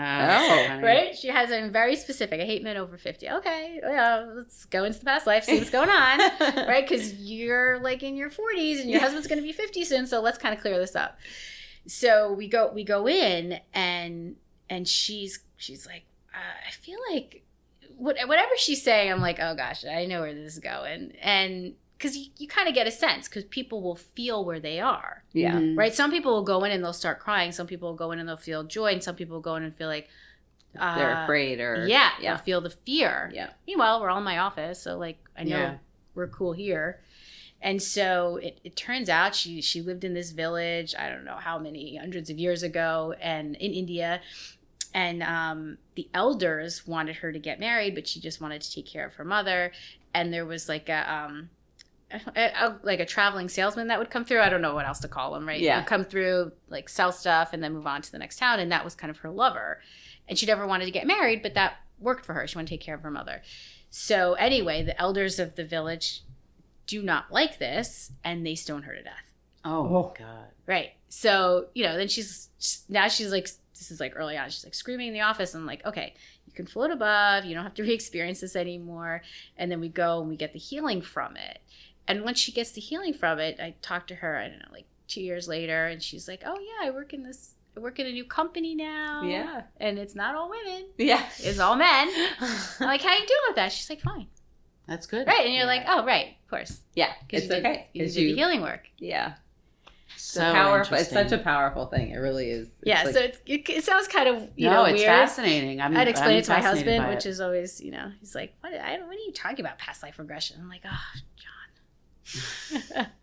Right? 0.83 1.17
She 1.17 1.29
has 1.29 1.51
a 1.51 1.69
very 1.69 1.95
specific. 1.95 2.41
I 2.41 2.45
hate 2.45 2.63
men 2.63 2.77
over 2.77 2.97
fifty. 2.97 3.29
Okay, 3.29 3.81
yeah, 3.83 4.27
let's 4.35 4.65
go 4.65 4.85
into 4.85 4.99
the 4.99 5.05
past 5.05 5.27
life, 5.27 5.45
see 5.45 5.59
what's 5.59 5.71
going 5.71 5.91
on. 5.91 6.19
right? 6.41 6.87
Because 6.89 7.15
you're 7.15 7.79
like 7.81 8.03
in 8.03 8.17
your 8.17 8.31
40s 8.31 8.81
and 8.81 8.91
your 8.91 9.01
husband's 9.01 9.27
going 9.27 9.39
to 9.39 9.43
be 9.43 9.53
50 9.53 9.85
soon. 9.85 10.07
So 10.07 10.21
let's 10.21 10.39
kind 10.39 10.55
of 10.55 10.61
clear 10.61 10.79
this 10.79 10.97
up. 10.97 11.19
So 11.87 12.33
we 12.33 12.49
go 12.49 12.73
we 12.73 12.83
go 12.83 13.07
in 13.07 13.61
and 13.73 14.37
and 14.71 14.89
she's 14.89 15.41
she's 15.57 15.87
like, 15.87 16.05
uh, 16.33 16.69
I 16.69 16.71
feel 16.71 16.99
like 17.11 17.45
what, 17.97 18.17
whatever 18.27 18.53
she's 18.57 18.83
saying, 18.83 19.13
I'm 19.13 19.21
like, 19.21 19.39
oh 19.41 19.55
gosh, 19.55 19.85
I 19.85 20.07
know 20.07 20.21
where 20.21 20.35
this 20.35 20.55
is 20.55 20.59
going, 20.61 21.13
and 21.21 21.75
because 22.05 22.19
you, 22.19 22.27
you 22.37 22.47
kind 22.47 22.69
of 22.69 22.75
get 22.75 22.87
a 22.87 22.91
sense 22.91 23.29
because 23.29 23.45
people 23.45 23.81
will 23.81 23.97
feel 23.97 24.45
where 24.45 24.61
they 24.61 24.79
are 24.79 25.25
yeah. 25.33 25.55
Mhm. 25.55 25.79
right 25.79 25.95
some 25.95 26.11
people 26.11 26.33
will 26.35 26.43
go 26.45 26.63
in 26.65 26.71
and 26.71 26.85
they'll 26.85 26.93
start 26.93 27.19
crying 27.19 27.51
some 27.51 27.67
people 27.67 27.89
will 27.89 27.97
go 27.97 28.13
in 28.13 28.19
and 28.19 28.29
they'll 28.29 28.37
feel 28.37 28.63
joy 28.63 28.93
and 28.93 29.03
some 29.03 29.15
people 29.17 29.37
will 29.37 29.41
go 29.43 29.57
in 29.57 29.63
and 29.63 29.75
feel 29.75 29.89
like 29.89 30.09
uh, 30.79 30.99
They're 30.99 31.23
afraid 31.23 31.61
or 31.61 31.87
yeah, 31.87 32.11
yeah. 32.21 32.37
feel 32.37 32.61
the 32.61 32.69
fear 32.69 33.31
Yeah. 33.33 33.51
meanwhile 33.67 34.01
we're 34.03 34.11
all 34.11 34.19
in 34.19 34.25
my 34.25 34.39
office 34.39 34.83
so 34.83 34.99
like 34.99 35.19
i 35.39 35.45
know 35.45 35.57
Yeah. 35.57 35.75
we're 36.15 36.29
cool 36.29 36.53
here 36.53 37.01
and 37.63 37.81
so 37.83 38.37
it, 38.43 38.59
it 38.65 38.77
turns 38.77 39.09
out 39.09 39.35
she 39.35 39.63
she 39.63 39.81
lived 39.81 40.05
in 40.05 40.13
this 40.13 40.31
village 40.33 40.95
i 40.99 41.09
don't 41.09 41.25
know 41.25 41.37
how 41.37 41.59
many 41.59 41.97
hundreds 41.97 42.29
of 42.29 42.39
years 42.39 42.63
ago 42.63 43.15
and 43.21 43.57
in 43.57 43.73
india 43.73 44.21
and 44.93 45.23
um, 45.25 45.79
the 45.97 46.09
elders 46.15 46.87
wanted 46.87 47.17
her 47.17 47.33
to 47.33 47.39
get 47.39 47.59
married 47.59 47.95
but 47.95 48.07
she 48.07 48.21
just 48.21 48.41
wanted 48.43 48.61
to 48.61 48.71
take 48.71 48.87
care 48.87 49.07
of 49.07 49.15
her 49.15 49.25
mother 49.25 49.73
and 50.13 50.33
there 50.35 50.45
was 50.45 50.69
like 50.69 50.89
a 50.91 51.01
um 51.13 51.49
a, 52.15 52.21
a- 52.35 52.39
eh, 52.39 52.53
oh, 52.61 52.77
like 52.83 53.01
a 53.01 53.07
traveling 53.07 53.49
salesman 53.49 53.89
that 53.89 53.99
would 53.99 54.11
come 54.11 54.25
through 54.25 54.41
i 54.41 54.49
don't 54.49 54.63
know 54.63 54.75
what 54.75 54.87
else 54.87 55.01
to 55.01 55.09
call 55.09 55.35
him 55.35 55.47
right 55.47 55.61
Yeah. 55.61 55.79
Would 55.79 55.87
come 55.87 56.05
through 56.05 56.53
like 56.69 56.89
sell 56.89 57.13
stuff 57.13 57.53
and 57.53 57.63
then 57.63 57.73
move 57.73 57.87
on 57.87 58.03
to 58.03 58.13
the 58.13 58.19
next 58.19 58.39
town 58.39 58.61
and 58.61 58.71
that 58.73 58.85
was 58.85 58.95
kind 58.95 59.11
of 59.11 59.19
her 59.19 59.31
lover 59.31 59.81
and 60.29 60.39
she 60.39 60.47
never 60.47 60.67
wanted 60.67 60.85
to 60.87 60.91
get 60.91 61.07
married 61.07 61.43
but 61.43 61.55
that 61.55 61.77
worked 61.99 62.25
for 62.25 62.35
her 62.35 62.47
she 62.47 62.57
wanted 62.57 62.69
to 62.69 62.75
take 62.75 62.81
care 62.81 62.95
of 62.95 63.03
her 63.03 63.11
mother 63.11 63.43
so 63.91 64.35
anyway 64.35 64.83
the 64.83 64.99
elders 65.01 65.39
of 65.39 65.55
the 65.57 65.65
village 65.65 66.23
do 66.87 67.03
not 67.03 67.31
like 67.33 67.59
this 67.59 68.13
and 68.23 68.47
they 68.47 68.55
stone 68.55 68.83
her 68.83 68.95
to 68.95 69.03
death 69.03 69.31
Oh, 69.67 69.87
Oh. 69.97 70.15
God. 70.19 70.49
Right. 70.67 70.91
So, 71.09 71.69
you 71.75 71.85
know, 71.85 71.97
then 71.97 72.07
she's 72.09 72.51
now 72.91 73.09
she's 73.09 73.33
like, 73.33 73.45
this 73.79 73.91
is 73.91 73.99
like 73.99 74.13
early 74.15 74.37
on. 74.37 74.51
She's 74.51 74.63
like 74.63 74.75
screaming 74.75 75.09
in 75.09 75.15
the 75.15 75.23
office. 75.23 75.55
And 75.55 75.65
like, 75.65 75.83
okay, 75.87 76.13
you 76.47 76.53
can 76.53 76.67
float 76.67 76.91
above. 76.91 77.47
You 77.47 77.55
don't 77.55 77.65
have 77.65 77.73
to 77.77 77.83
re 77.89 77.95
experience 77.95 78.41
this 78.43 78.57
anymore. 78.57 79.23
And 79.57 79.71
then 79.73 79.81
we 79.81 79.89
go 79.89 80.21
and 80.21 80.29
we 80.29 80.37
get 80.37 80.53
the 80.53 80.59
healing 80.59 81.01
from 81.01 81.39
it. 81.39 81.61
And 82.07 82.23
once 82.23 82.39
she 82.39 82.53
gets 82.53 82.73
the 82.73 82.81
healing 82.81 83.15
from 83.15 83.39
it, 83.39 83.59
I 83.61 83.75
talked 83.83 84.09
to 84.09 84.17
her, 84.17 84.37
I 84.37 84.49
don't 84.49 84.59
know, 84.59 84.69
like 84.73 84.87
two 85.09 85.23
years 85.23 85.49
later. 85.49 85.87
And 85.87 86.03
she's 86.03 86.29
like, 86.29 86.43
oh, 86.45 86.59
yeah, 86.59 86.87
I 86.87 86.91
work 86.91 87.13
in 87.15 87.23
this, 87.23 87.53
I 87.77 87.81
work 87.81 87.99
in 87.99 88.07
a 88.07 88.13
new 88.13 88.25
company 88.25 88.75
now. 88.75 89.23
Yeah. 89.23 89.63
And 89.79 89.99
it's 89.99 90.15
not 90.15 90.35
all 90.35 90.51
women, 90.51 90.87
Yeah. 90.99 91.25
it's 91.39 91.59
all 91.59 91.77
men. 91.77 92.09
I'm 92.41 92.87
like, 92.87 93.01
how 93.03 93.13
you 93.15 93.21
doing 93.27 93.41
with 93.49 93.57
that? 93.57 93.73
She's 93.73 93.89
like, 93.89 94.01
fine. 94.03 94.27
That's 94.87 95.07
good. 95.07 95.27
Right. 95.27 95.47
And 95.47 95.55
you're 95.55 95.65
like, 95.65 95.85
oh, 95.89 96.05
right, 96.05 96.37
of 96.45 96.51
course. 96.51 96.81
yeah. 96.95 97.13
Because 97.27 97.45
It's 97.45 97.51
you 97.55 97.63
did, 97.63 97.67
okay. 97.67 97.89
you 97.95 98.05
did 98.07 98.15
the 98.15 98.35
healing 98.35 98.61
work. 98.61 98.83
Yeah. 98.99 99.35
So 100.17 100.53
powerful. 100.53 100.97
It's 100.99 101.11
such 101.11 101.33
a 101.33 101.39
powerful 101.39 101.87
thing. 101.87 102.11
It 102.11 102.19
really 102.19 102.51
is. 102.51 102.67
It's 102.69 102.75
Yeah. 102.85 103.03
like- 103.05 103.15
so 103.15 103.21
it's, 103.21 103.39
it, 103.47 103.69
it 103.69 103.85
sounds 103.85 104.09
kind 104.09 104.29
of, 104.29 104.43
you 104.57 104.69
no, 104.69 104.75
know, 104.75 104.85
it's 104.85 104.99
weird. 105.01 105.09
fascinating. 105.09 105.81
I'm, 105.81 105.97
I'd 105.97 106.09
explain 106.09 106.33
I'm 106.33 106.37
it 106.37 106.45
to 106.45 106.51
my 106.53 106.61
husband, 106.61 107.09
which 107.09 107.25
is 107.25 107.41
always, 107.41 107.81
you 107.81 107.91
know, 107.93 108.13
he's 108.21 108.35
like, 108.35 108.55
"What? 108.61 108.75
I. 108.75 108.99
What 109.01 109.09
are 109.17 109.21
you 109.27 109.33
talking 109.33 109.61
about? 109.61 109.79
Past 109.79 110.03
life 110.03 110.19
regression?" 110.19 110.59
I'm 110.61 110.69
like, 110.69 110.83
"Oh, 110.85 111.19
John." 111.37 111.51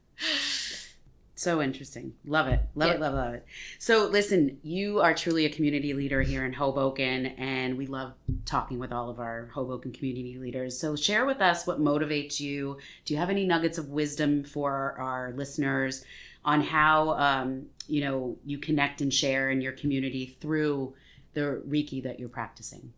So 1.42 1.60
interesting. 1.60 2.14
Love 2.24 2.50
it. 2.50 2.60
Love 2.76 2.92
it. 2.92 3.00
Love, 3.00 3.16
love 3.16 3.34
it. 3.34 3.48
So, 3.80 4.06
listen, 4.06 4.60
you 4.62 5.00
are 5.00 5.16
truly 5.16 5.44
a 5.46 5.50
community 5.50 5.96
leader 5.96 6.22
here 6.22 6.46
in 6.46 6.54
Hoboken, 6.54 7.26
and 7.26 7.80
we 7.80 7.88
love 7.88 8.14
talking 8.46 8.78
with 8.78 8.92
all 8.92 9.10
of 9.10 9.20
our 9.20 9.50
Hoboken 9.52 9.92
community 9.92 10.38
leaders. 10.38 10.78
So, 10.78 10.96
share 10.96 11.26
with 11.26 11.42
us 11.42 11.66
what 11.66 11.82
motivates 11.82 12.40
you. 12.40 12.78
Do 13.06 13.16
you 13.16 13.20
have 13.20 13.32
any 13.32 13.48
nuggets 13.48 13.80
of 13.80 13.90
wisdom 13.90 14.44
for 14.44 14.96
our 15.00 15.34
listeners 15.36 16.06
on 16.46 16.62
how, 16.62 17.14
um, 17.18 17.66
you 17.88 18.02
know, 18.02 18.38
you 18.46 18.60
connect 18.60 19.02
and 19.02 19.12
share 19.12 19.50
in 19.50 19.62
your 19.62 19.72
community 19.72 20.38
through 20.42 20.94
the 21.34 21.64
Reiki 21.68 22.04
that 22.04 22.20
you're 22.20 22.30
practicing? 22.30 22.94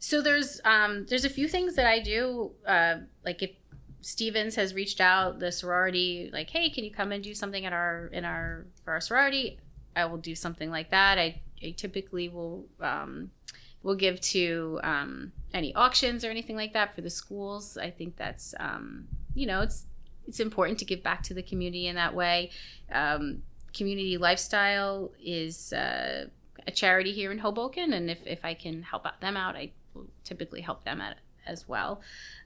So 0.00 0.20
there's 0.20 0.60
um 0.64 1.06
there's 1.06 1.24
a 1.24 1.30
few 1.30 1.46
things 1.46 1.76
that 1.76 1.86
I 1.86 2.00
do. 2.00 2.50
Uh, 2.66 2.96
like 3.24 3.40
if 3.42 3.50
Stevens 4.00 4.54
has 4.56 4.74
reached 4.74 5.00
out, 5.00 5.40
the 5.40 5.50
sorority, 5.50 6.30
like, 6.32 6.50
hey, 6.50 6.70
can 6.70 6.84
you 6.84 6.90
come 6.90 7.12
and 7.12 7.22
do 7.22 7.34
something 7.34 7.64
at 7.64 7.72
our 7.72 8.08
in 8.12 8.24
our 8.24 8.66
for 8.84 8.92
our 8.92 9.00
sorority? 9.00 9.58
I 9.96 10.04
will 10.04 10.18
do 10.18 10.34
something 10.34 10.70
like 10.70 10.90
that. 10.90 11.18
I, 11.18 11.40
I 11.62 11.74
typically 11.76 12.28
will 12.28 12.66
um, 12.80 13.30
will 13.82 13.96
give 13.96 14.20
to 14.20 14.80
um, 14.82 15.32
any 15.52 15.74
auctions 15.74 16.24
or 16.24 16.30
anything 16.30 16.56
like 16.56 16.72
that 16.74 16.94
for 16.94 17.00
the 17.00 17.10
schools. 17.10 17.76
I 17.76 17.90
think 17.90 18.16
that's 18.16 18.54
um, 18.60 19.08
you 19.34 19.46
know 19.46 19.62
it's 19.62 19.86
it's 20.26 20.40
important 20.40 20.78
to 20.78 20.84
give 20.84 21.02
back 21.02 21.22
to 21.24 21.34
the 21.34 21.42
community 21.42 21.86
in 21.86 21.96
that 21.96 22.14
way. 22.14 22.50
Um, 22.92 23.42
community 23.74 24.16
lifestyle 24.18 25.12
is 25.22 25.72
uh, 25.72 26.26
a 26.66 26.70
charity 26.70 27.12
here 27.12 27.32
in 27.32 27.38
Hoboken, 27.38 27.92
and 27.92 28.10
if, 28.10 28.26
if 28.26 28.44
I 28.44 28.54
can 28.54 28.82
help 28.82 29.06
them 29.20 29.36
out, 29.36 29.56
I 29.56 29.72
will 29.94 30.06
typically 30.24 30.60
help 30.60 30.84
them 30.84 31.00
out 31.00 31.14
as 31.48 31.66
well. 31.68 32.00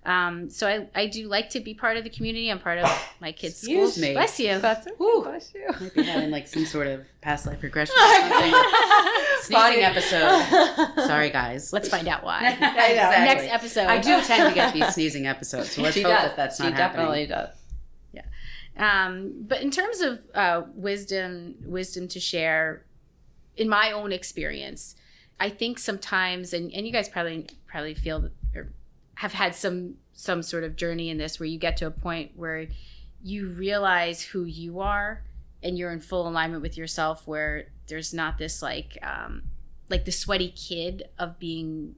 Um, 0.04 0.50
so 0.50 0.66
I, 0.66 0.88
I 1.02 1.06
do 1.06 1.28
like 1.28 1.50
to 1.50 1.60
be 1.60 1.74
part 1.74 1.96
of 1.96 2.02
the 2.04 2.10
community. 2.10 2.50
I'm 2.50 2.58
part 2.58 2.78
of 2.78 2.90
my 3.20 3.30
kids' 3.30 3.58
Excuse 3.62 3.92
schools. 3.92 3.98
me. 3.98 4.12
Bless 4.14 4.40
you. 4.40 4.58
That's 4.58 4.86
okay. 4.86 4.96
Whew. 4.96 5.22
Bless 5.22 5.52
you. 5.54 5.66
Might 5.80 5.94
be 5.94 6.02
having 6.02 6.30
like 6.30 6.48
some 6.48 6.66
sort 6.66 6.88
of 6.88 7.04
past 7.20 7.46
life 7.46 7.62
regression 7.62 7.94
or 7.96 8.20
something. 8.20 8.54
Sneezing 9.42 9.82
episode. 9.84 11.06
Sorry, 11.06 11.30
guys. 11.30 11.72
Let's 11.72 11.88
find 11.88 12.08
out 12.08 12.24
why. 12.24 12.48
Exactly. 12.52 13.24
Next 13.24 13.44
episode. 13.52 13.86
I 13.86 13.98
do 14.00 14.20
tend 14.22 14.48
to 14.48 14.54
get 14.54 14.74
these 14.74 14.88
sneezing 14.94 15.26
episodes, 15.26 15.70
so 15.72 15.82
let's 15.82 15.94
she 15.94 16.02
hope 16.02 16.12
does. 16.12 16.22
that 16.30 16.36
that's 16.36 16.56
she 16.56 16.64
not 16.64 16.76
definitely 16.76 17.26
happening. 17.26 17.46
does. 17.46 17.56
Um, 18.74 19.44
but 19.46 19.60
in 19.60 19.70
terms 19.70 20.00
of 20.00 20.20
uh, 20.34 20.62
wisdom, 20.74 21.56
wisdom 21.66 22.08
to 22.08 22.18
share, 22.18 22.86
in 23.56 23.68
my 23.68 23.92
own 23.92 24.12
experience, 24.12 24.96
I 25.38 25.50
think 25.50 25.78
sometimes, 25.78 26.54
and, 26.54 26.72
and 26.72 26.86
you 26.86 26.92
guys 26.92 27.08
probably 27.08 27.46
probably 27.66 27.94
feel 27.94 28.24
or 28.24 28.30
have 29.16 29.32
had 29.32 29.54
some 29.54 29.94
some 30.12 30.42
sort 30.42 30.64
of 30.64 30.76
journey 30.76 31.10
in 31.10 31.18
this 31.18 31.40
where 31.40 31.46
you 31.46 31.58
get 31.58 31.76
to 31.78 31.86
a 31.86 31.90
point 31.90 32.32
where 32.36 32.66
you 33.22 33.48
realize 33.48 34.22
who 34.22 34.44
you 34.44 34.80
are 34.80 35.22
and 35.62 35.78
you're 35.78 35.92
in 35.92 36.00
full 36.00 36.28
alignment 36.28 36.62
with 36.62 36.76
yourself 36.76 37.26
where 37.26 37.68
there's 37.88 38.12
not 38.12 38.38
this 38.38 38.62
like 38.62 38.98
um, 39.02 39.42
like 39.88 40.04
the 40.04 40.12
sweaty 40.12 40.50
kid 40.50 41.04
of 41.18 41.38
being 41.38 41.94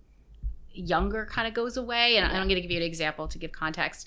younger 0.72 1.26
kind 1.26 1.46
of 1.46 1.54
goes 1.54 1.76
away. 1.76 2.16
And 2.16 2.26
i'm 2.26 2.48
going 2.48 2.56
to 2.56 2.60
give 2.60 2.70
you 2.70 2.78
an 2.78 2.82
example 2.82 3.28
to 3.28 3.38
give 3.38 3.52
context. 3.52 4.06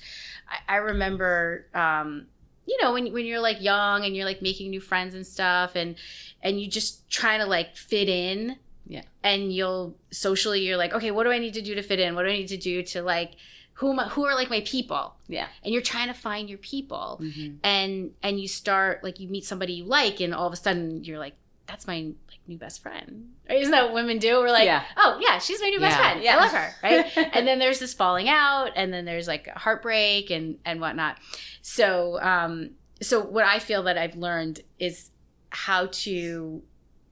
I, 0.50 0.76
I 0.76 0.78
remember 0.78 1.68
um, 1.74 2.28
you 2.66 2.78
know 2.82 2.94
when, 2.94 3.12
when 3.14 3.26
you're 3.26 3.40
like 3.40 3.62
young 3.62 4.06
and 4.06 4.16
you're 4.16 4.26
like 4.26 4.42
making 4.42 4.70
new 4.70 4.82
friends 4.82 5.16
and 5.16 5.26
stuff 5.26 5.76
and 5.76 5.96
and 6.44 6.60
you 6.60 6.68
just 6.68 7.10
trying 7.10 7.40
to 7.40 7.46
like 7.46 7.76
fit 7.76 8.10
in 8.10 8.58
Yeah. 8.88 9.02
and 9.24 9.52
you'll 9.54 9.96
socially 10.12 10.62
you're 10.66 10.78
like 10.78 10.94
okay 10.94 11.12
what 11.12 11.24
do 11.26 11.32
i 11.32 11.38
need 11.40 11.54
to 11.56 11.62
do 11.62 11.76
to 11.76 11.82
fit 11.82 12.00
in 12.00 12.16
what 12.16 12.24
do 12.24 12.30
i 12.30 12.34
need 12.34 12.48
to 12.48 12.58
do 12.58 12.82
to 12.84 13.02
like 13.02 13.32
who 13.74 13.92
am 13.92 14.00
I, 14.00 14.08
who 14.08 14.26
are 14.26 14.34
like 14.34 14.50
my 14.50 14.62
people 14.62 15.16
Yeah. 15.28 15.48
and 15.64 15.72
you're 15.74 15.84
trying 15.84 16.08
to 16.08 16.14
find 16.14 16.50
your 16.50 16.58
people 16.60 17.20
Mhm. 17.22 17.58
and 17.64 18.12
and 18.24 18.40
you 18.40 18.48
start 18.48 19.04
like 19.04 19.20
you 19.20 19.28
meet 19.28 19.46
somebody 19.46 19.74
you 19.74 19.84
like 19.86 20.20
and 20.20 20.34
all 20.34 20.48
of 20.48 20.54
a 20.54 20.56
sudden 20.56 21.04
you're 21.04 21.20
like 21.20 21.36
that's 21.68 21.86
my 21.86 21.96
like 22.30 22.40
new 22.48 22.58
best 22.58 22.82
friend 22.82 23.28
right? 23.50 23.60
isn't 23.60 23.72
that 23.72 23.84
what 23.86 23.94
women 23.94 24.20
do 24.20 24.40
we're 24.40 24.50
like 24.52 24.66
Yeah. 24.66 24.84
oh 24.96 25.20
yeah 25.22 25.38
she's 25.38 25.60
my 25.62 25.68
new 25.70 25.80
best 25.82 25.98
friend 25.98 26.24
Yeah. 26.24 26.38
i 26.38 26.40
love 26.42 26.52
her 26.54 26.70
right 26.82 27.18
and 27.36 27.46
then 27.48 27.60
there's 27.60 27.80
this 27.80 27.94
falling 27.94 28.30
out 28.30 28.72
and 28.78 28.94
then 28.94 29.04
there's 29.04 29.28
like 29.28 29.48
heartbreak 29.50 30.30
and 30.32 30.58
and 30.66 30.80
whatnot 30.80 31.18
so 31.62 32.20
um 32.22 32.72
so 33.00 33.22
what 33.22 33.46
I 33.46 33.60
feel 33.60 33.84
that 33.84 33.96
I've 33.96 34.16
learned 34.16 34.62
is 34.80 35.12
how 35.52 35.86
to 36.06 36.64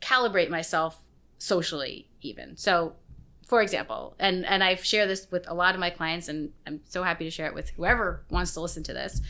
calibrate 0.01 0.49
myself 0.49 0.97
socially 1.45 2.07
even. 2.21 2.57
So 2.57 2.93
for 3.45 3.61
example, 3.61 4.15
and 4.19 4.45
and 4.45 4.63
I've 4.63 4.83
shared 4.83 5.09
this 5.09 5.27
with 5.29 5.47
a 5.47 5.53
lot 5.53 5.75
of 5.75 5.79
my 5.79 5.91
clients 5.91 6.27
and 6.27 6.51
I'm 6.65 6.81
so 6.83 7.03
happy 7.03 7.25
to 7.25 7.29
share 7.29 7.45
it 7.45 7.53
with 7.53 7.69
whoever 7.71 8.23
wants 8.31 8.53
to 8.53 8.61
listen 8.61 8.81
to 8.83 8.93
this. 8.93 9.21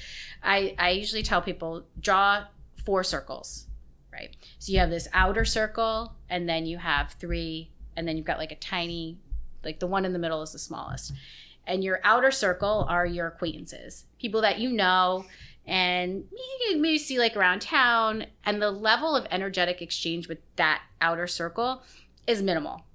I 0.41 0.75
I 0.79 0.91
usually 0.91 1.23
tell 1.23 1.41
people 1.41 1.83
draw 1.99 2.45
four 2.85 3.03
circles, 3.03 3.67
right? 4.13 4.35
So 4.59 4.71
you 4.71 4.79
have 4.79 4.89
this 4.89 5.09
outer 5.11 5.43
circle 5.43 6.13
and 6.29 6.47
then 6.47 6.65
you 6.65 6.77
have 6.77 7.11
three 7.19 7.71
and 7.97 8.07
then 8.07 8.15
you've 8.15 8.25
got 8.25 8.37
like 8.37 8.53
a 8.53 8.55
tiny 8.55 9.17
like 9.65 9.79
the 9.79 9.87
one 9.87 10.05
in 10.05 10.13
the 10.13 10.19
middle 10.19 10.41
is 10.41 10.53
the 10.53 10.59
smallest. 10.59 11.11
And 11.67 11.83
your 11.83 11.99
outer 12.03 12.31
circle 12.31 12.85
are 12.87 13.05
your 13.05 13.27
acquaintances, 13.27 14.05
people 14.19 14.41
that 14.41 14.59
you 14.59 14.69
know 14.69 15.25
and 15.67 16.25
you 16.31 16.77
maybe 16.77 16.97
see 16.97 17.17
like 17.17 17.35
around 17.35 17.61
town 17.61 18.27
and 18.45 18.61
the 18.61 18.71
level 18.71 19.15
of 19.15 19.25
energetic 19.31 19.81
exchange 19.81 20.27
with 20.27 20.37
that 20.57 20.83
outer 21.01 21.27
circle 21.27 21.81
is 22.27 22.41
minimal 22.41 22.85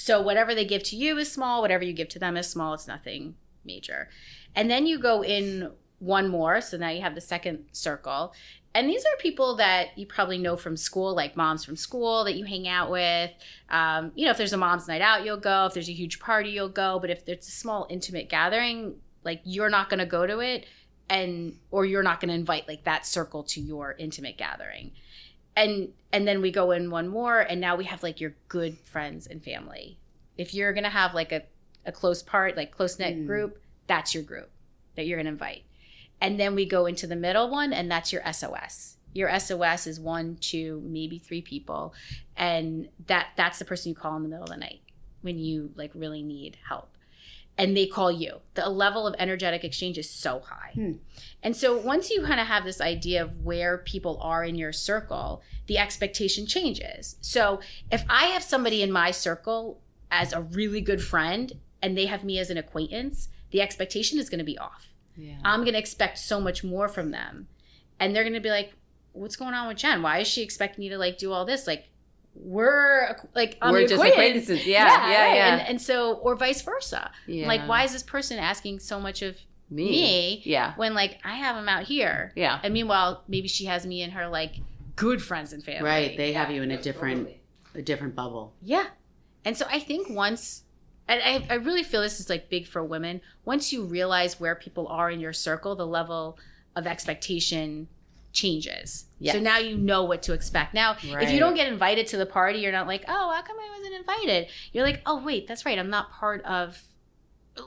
so 0.00 0.20
whatever 0.22 0.54
they 0.54 0.64
give 0.64 0.82
to 0.84 0.96
you 0.96 1.18
is 1.18 1.30
small, 1.30 1.60
whatever 1.60 1.84
you 1.84 1.92
give 1.92 2.08
to 2.08 2.18
them 2.18 2.38
is 2.38 2.48
small. 2.48 2.72
It's 2.72 2.88
nothing 2.88 3.34
major. 3.66 4.08
And 4.54 4.70
then 4.70 4.86
you 4.86 4.98
go 4.98 5.22
in 5.22 5.72
one 5.98 6.28
more. 6.28 6.62
So 6.62 6.78
now 6.78 6.88
you 6.88 7.02
have 7.02 7.14
the 7.14 7.20
second 7.20 7.66
circle. 7.72 8.32
And 8.74 8.88
these 8.88 9.04
are 9.04 9.16
people 9.18 9.56
that 9.56 9.98
you 9.98 10.06
probably 10.06 10.38
know 10.38 10.56
from 10.56 10.76
school, 10.76 11.14
like 11.14 11.36
moms 11.36 11.66
from 11.66 11.76
school 11.76 12.24
that 12.24 12.34
you 12.34 12.46
hang 12.46 12.66
out 12.66 12.90
with. 12.90 13.30
Um, 13.68 14.12
you 14.14 14.24
know, 14.24 14.30
if 14.30 14.38
there's 14.38 14.54
a 14.54 14.56
mom's 14.56 14.88
night 14.88 15.02
out, 15.02 15.22
you'll 15.24 15.36
go. 15.36 15.66
If 15.66 15.74
there's 15.74 15.90
a 15.90 15.92
huge 15.92 16.18
party, 16.18 16.48
you'll 16.48 16.70
go. 16.70 16.98
But 16.98 17.10
if 17.10 17.28
it's 17.28 17.48
a 17.48 17.52
small, 17.52 17.86
intimate 17.90 18.30
gathering, 18.30 18.94
like 19.22 19.42
you're 19.44 19.68
not 19.68 19.90
going 19.90 19.98
to 19.98 20.06
go 20.06 20.26
to 20.26 20.38
it 20.38 20.64
and 21.10 21.58
or 21.70 21.84
you're 21.84 22.02
not 22.02 22.20
going 22.20 22.30
to 22.30 22.34
invite 22.34 22.66
like 22.68 22.84
that 22.84 23.04
circle 23.04 23.42
to 23.42 23.60
your 23.60 23.96
intimate 23.98 24.38
gathering 24.38 24.92
and 25.56 25.88
and 26.12 26.26
then 26.26 26.40
we 26.40 26.50
go 26.50 26.70
in 26.72 26.90
one 26.90 27.08
more 27.08 27.40
and 27.40 27.60
now 27.60 27.76
we 27.76 27.84
have 27.84 28.02
like 28.02 28.20
your 28.20 28.34
good 28.48 28.78
friends 28.78 29.26
and 29.26 29.42
family. 29.42 29.98
If 30.36 30.54
you're 30.54 30.72
gonna 30.72 30.90
have 30.90 31.14
like 31.14 31.32
a, 31.32 31.42
a 31.86 31.92
close 31.92 32.22
part 32.22 32.56
like 32.56 32.70
close 32.70 32.98
knit 32.98 33.16
Mm. 33.16 33.26
group 33.26 33.60
that's 33.86 34.14
your 34.14 34.22
group 34.22 34.50
that 34.96 35.06
you're 35.06 35.18
gonna 35.18 35.30
invite. 35.30 35.62
And 36.20 36.38
then 36.38 36.54
we 36.54 36.66
go 36.66 36.86
into 36.86 37.06
the 37.06 37.16
middle 37.16 37.50
one 37.50 37.72
and 37.72 37.90
that's 37.90 38.12
your 38.12 38.22
sos 38.32 38.96
your 39.12 39.28
sos 39.40 39.86
is 39.86 39.98
one 39.98 40.36
two 40.40 40.80
maybe 40.84 41.18
three 41.18 41.42
people 41.42 41.92
and 42.36 42.88
that 43.06 43.28
that's 43.36 43.58
the 43.58 43.64
person 43.64 43.88
you 43.88 43.94
call 43.94 44.16
in 44.16 44.22
the 44.22 44.28
middle 44.28 44.44
of 44.44 44.50
the 44.50 44.56
night 44.56 44.80
when 45.22 45.38
you 45.38 45.70
like 45.74 45.90
really 45.94 46.22
need 46.22 46.56
help 46.68 46.89
and 47.60 47.76
they 47.76 47.86
call 47.86 48.10
you 48.10 48.32
the 48.54 48.68
level 48.68 49.06
of 49.06 49.14
energetic 49.18 49.62
exchange 49.64 49.98
is 49.98 50.08
so 50.08 50.40
high 50.40 50.72
Hmm. 50.74 50.92
and 51.42 51.54
so 51.56 51.76
once 51.76 52.10
you 52.10 52.22
kind 52.22 52.40
of 52.40 52.46
have 52.46 52.64
this 52.64 52.80
idea 52.80 53.22
of 53.22 53.30
where 53.48 53.78
people 53.92 54.18
are 54.20 54.42
in 54.44 54.54
your 54.54 54.72
circle, 54.72 55.42
the 55.66 55.78
expectation 55.78 56.46
changes. 56.46 57.16
So 57.20 57.60
if 57.90 58.02
I 58.08 58.24
have 58.34 58.42
somebody 58.42 58.82
in 58.82 58.90
my 58.90 59.10
circle 59.10 59.80
as 60.10 60.32
a 60.32 60.40
really 60.40 60.80
good 60.80 61.02
friend 61.02 61.52
and 61.82 61.96
they 61.96 62.06
have 62.06 62.24
me 62.24 62.38
as 62.38 62.50
an 62.50 62.56
acquaintance, 62.58 63.28
the 63.52 63.60
expectation 63.60 64.18
is 64.18 64.28
going 64.30 64.38
to 64.38 64.44
be 64.44 64.58
off. 64.58 64.94
Yeah. 65.16 65.36
I'm 65.44 65.60
going 65.60 65.74
to 65.74 65.78
expect 65.78 66.18
so 66.18 66.40
much 66.40 66.64
more 66.64 66.88
from 66.88 67.10
them. 67.10 67.48
And 67.98 68.14
they're 68.14 68.24
going 68.24 68.34
to 68.34 68.40
be 68.40 68.50
like, 68.50 68.72
what's 69.12 69.36
going 69.36 69.54
on 69.54 69.68
with 69.68 69.76
Jen? 69.76 70.02
Why 70.02 70.18
is 70.18 70.28
she 70.28 70.42
expecting 70.42 70.82
me 70.82 70.88
to 70.88 70.98
like 70.98 71.18
do 71.18 71.32
all 71.32 71.44
this? 71.44 71.66
Like, 71.66 71.89
we're 72.34 73.16
like, 73.34 73.58
I'm 73.60 73.72
We're 73.72 73.82
just 73.82 73.94
acquaintance. 73.94 74.44
acquaintances. 74.44 74.66
Yeah, 74.66 74.84
yeah, 74.86 75.24
right. 75.26 75.34
yeah. 75.34 75.56
And, 75.58 75.68
and 75.68 75.82
so, 75.82 76.14
or 76.14 76.34
vice 76.36 76.62
versa. 76.62 77.10
yeah. 77.26 77.46
Like, 77.46 77.62
why 77.68 77.84
is 77.84 77.92
this 77.92 78.02
person 78.02 78.38
asking 78.38 78.78
so 78.80 79.00
much 79.00 79.22
of 79.22 79.36
me? 79.68 79.90
me 79.90 80.42
Yeah. 80.44 80.74
when 80.76 80.94
like 80.94 81.18
I 81.24 81.34
have 81.36 81.56
them 81.56 81.68
out 81.68 81.84
here? 81.84 82.32
Yeah. 82.36 82.60
And 82.62 82.72
meanwhile, 82.74 83.24
maybe 83.28 83.48
she 83.48 83.66
has 83.66 83.86
me 83.86 84.02
in 84.02 84.10
her 84.12 84.28
like 84.28 84.56
good 84.96 85.22
friends 85.22 85.52
and 85.52 85.62
family. 85.62 85.82
Right. 85.88 86.16
They 86.16 86.32
have 86.32 86.50
you 86.50 86.62
in 86.62 86.70
a 86.70 86.80
different 86.80 87.28
a 87.74 87.82
different 87.82 88.14
bubble. 88.16 88.54
Yeah. 88.62 88.86
And 89.44 89.56
so 89.56 89.64
I 89.70 89.78
think 89.78 90.08
once, 90.10 90.64
and 91.08 91.22
I, 91.22 91.46
I 91.54 91.56
really 91.58 91.82
feel 91.84 92.02
this 92.02 92.20
is 92.20 92.28
like 92.28 92.50
big 92.50 92.66
for 92.66 92.82
women, 92.84 93.20
once 93.44 93.72
you 93.72 93.84
realize 93.84 94.40
where 94.40 94.54
people 94.54 94.86
are 94.88 95.10
in 95.10 95.20
your 95.20 95.32
circle, 95.32 95.76
the 95.76 95.86
level 95.86 96.36
of 96.76 96.86
expectation 96.86 97.88
changes. 98.32 99.06
Yes. 99.18 99.34
So 99.34 99.40
now 99.40 99.58
you 99.58 99.76
know 99.76 100.04
what 100.04 100.22
to 100.22 100.32
expect. 100.32 100.72
Now, 100.74 100.92
if 100.92 101.30
you 101.30 101.38
don't 101.38 101.54
get 101.54 101.68
invited 101.70 102.06
to 102.08 102.16
the 102.16 102.26
party, 102.26 102.60
you're 102.60 102.72
not 102.72 102.86
like, 102.86 103.04
oh, 103.08 103.32
how 103.34 103.42
come 103.42 103.56
I 103.58 103.76
wasn't 103.76 103.94
invited? 103.94 104.48
You're 104.72 104.84
like, 104.84 105.02
oh, 105.06 105.22
wait, 105.22 105.46
that's 105.46 105.66
right. 105.66 105.78
I'm 105.78 105.90
not 105.90 106.10
part 106.10 106.42
of, 106.44 106.82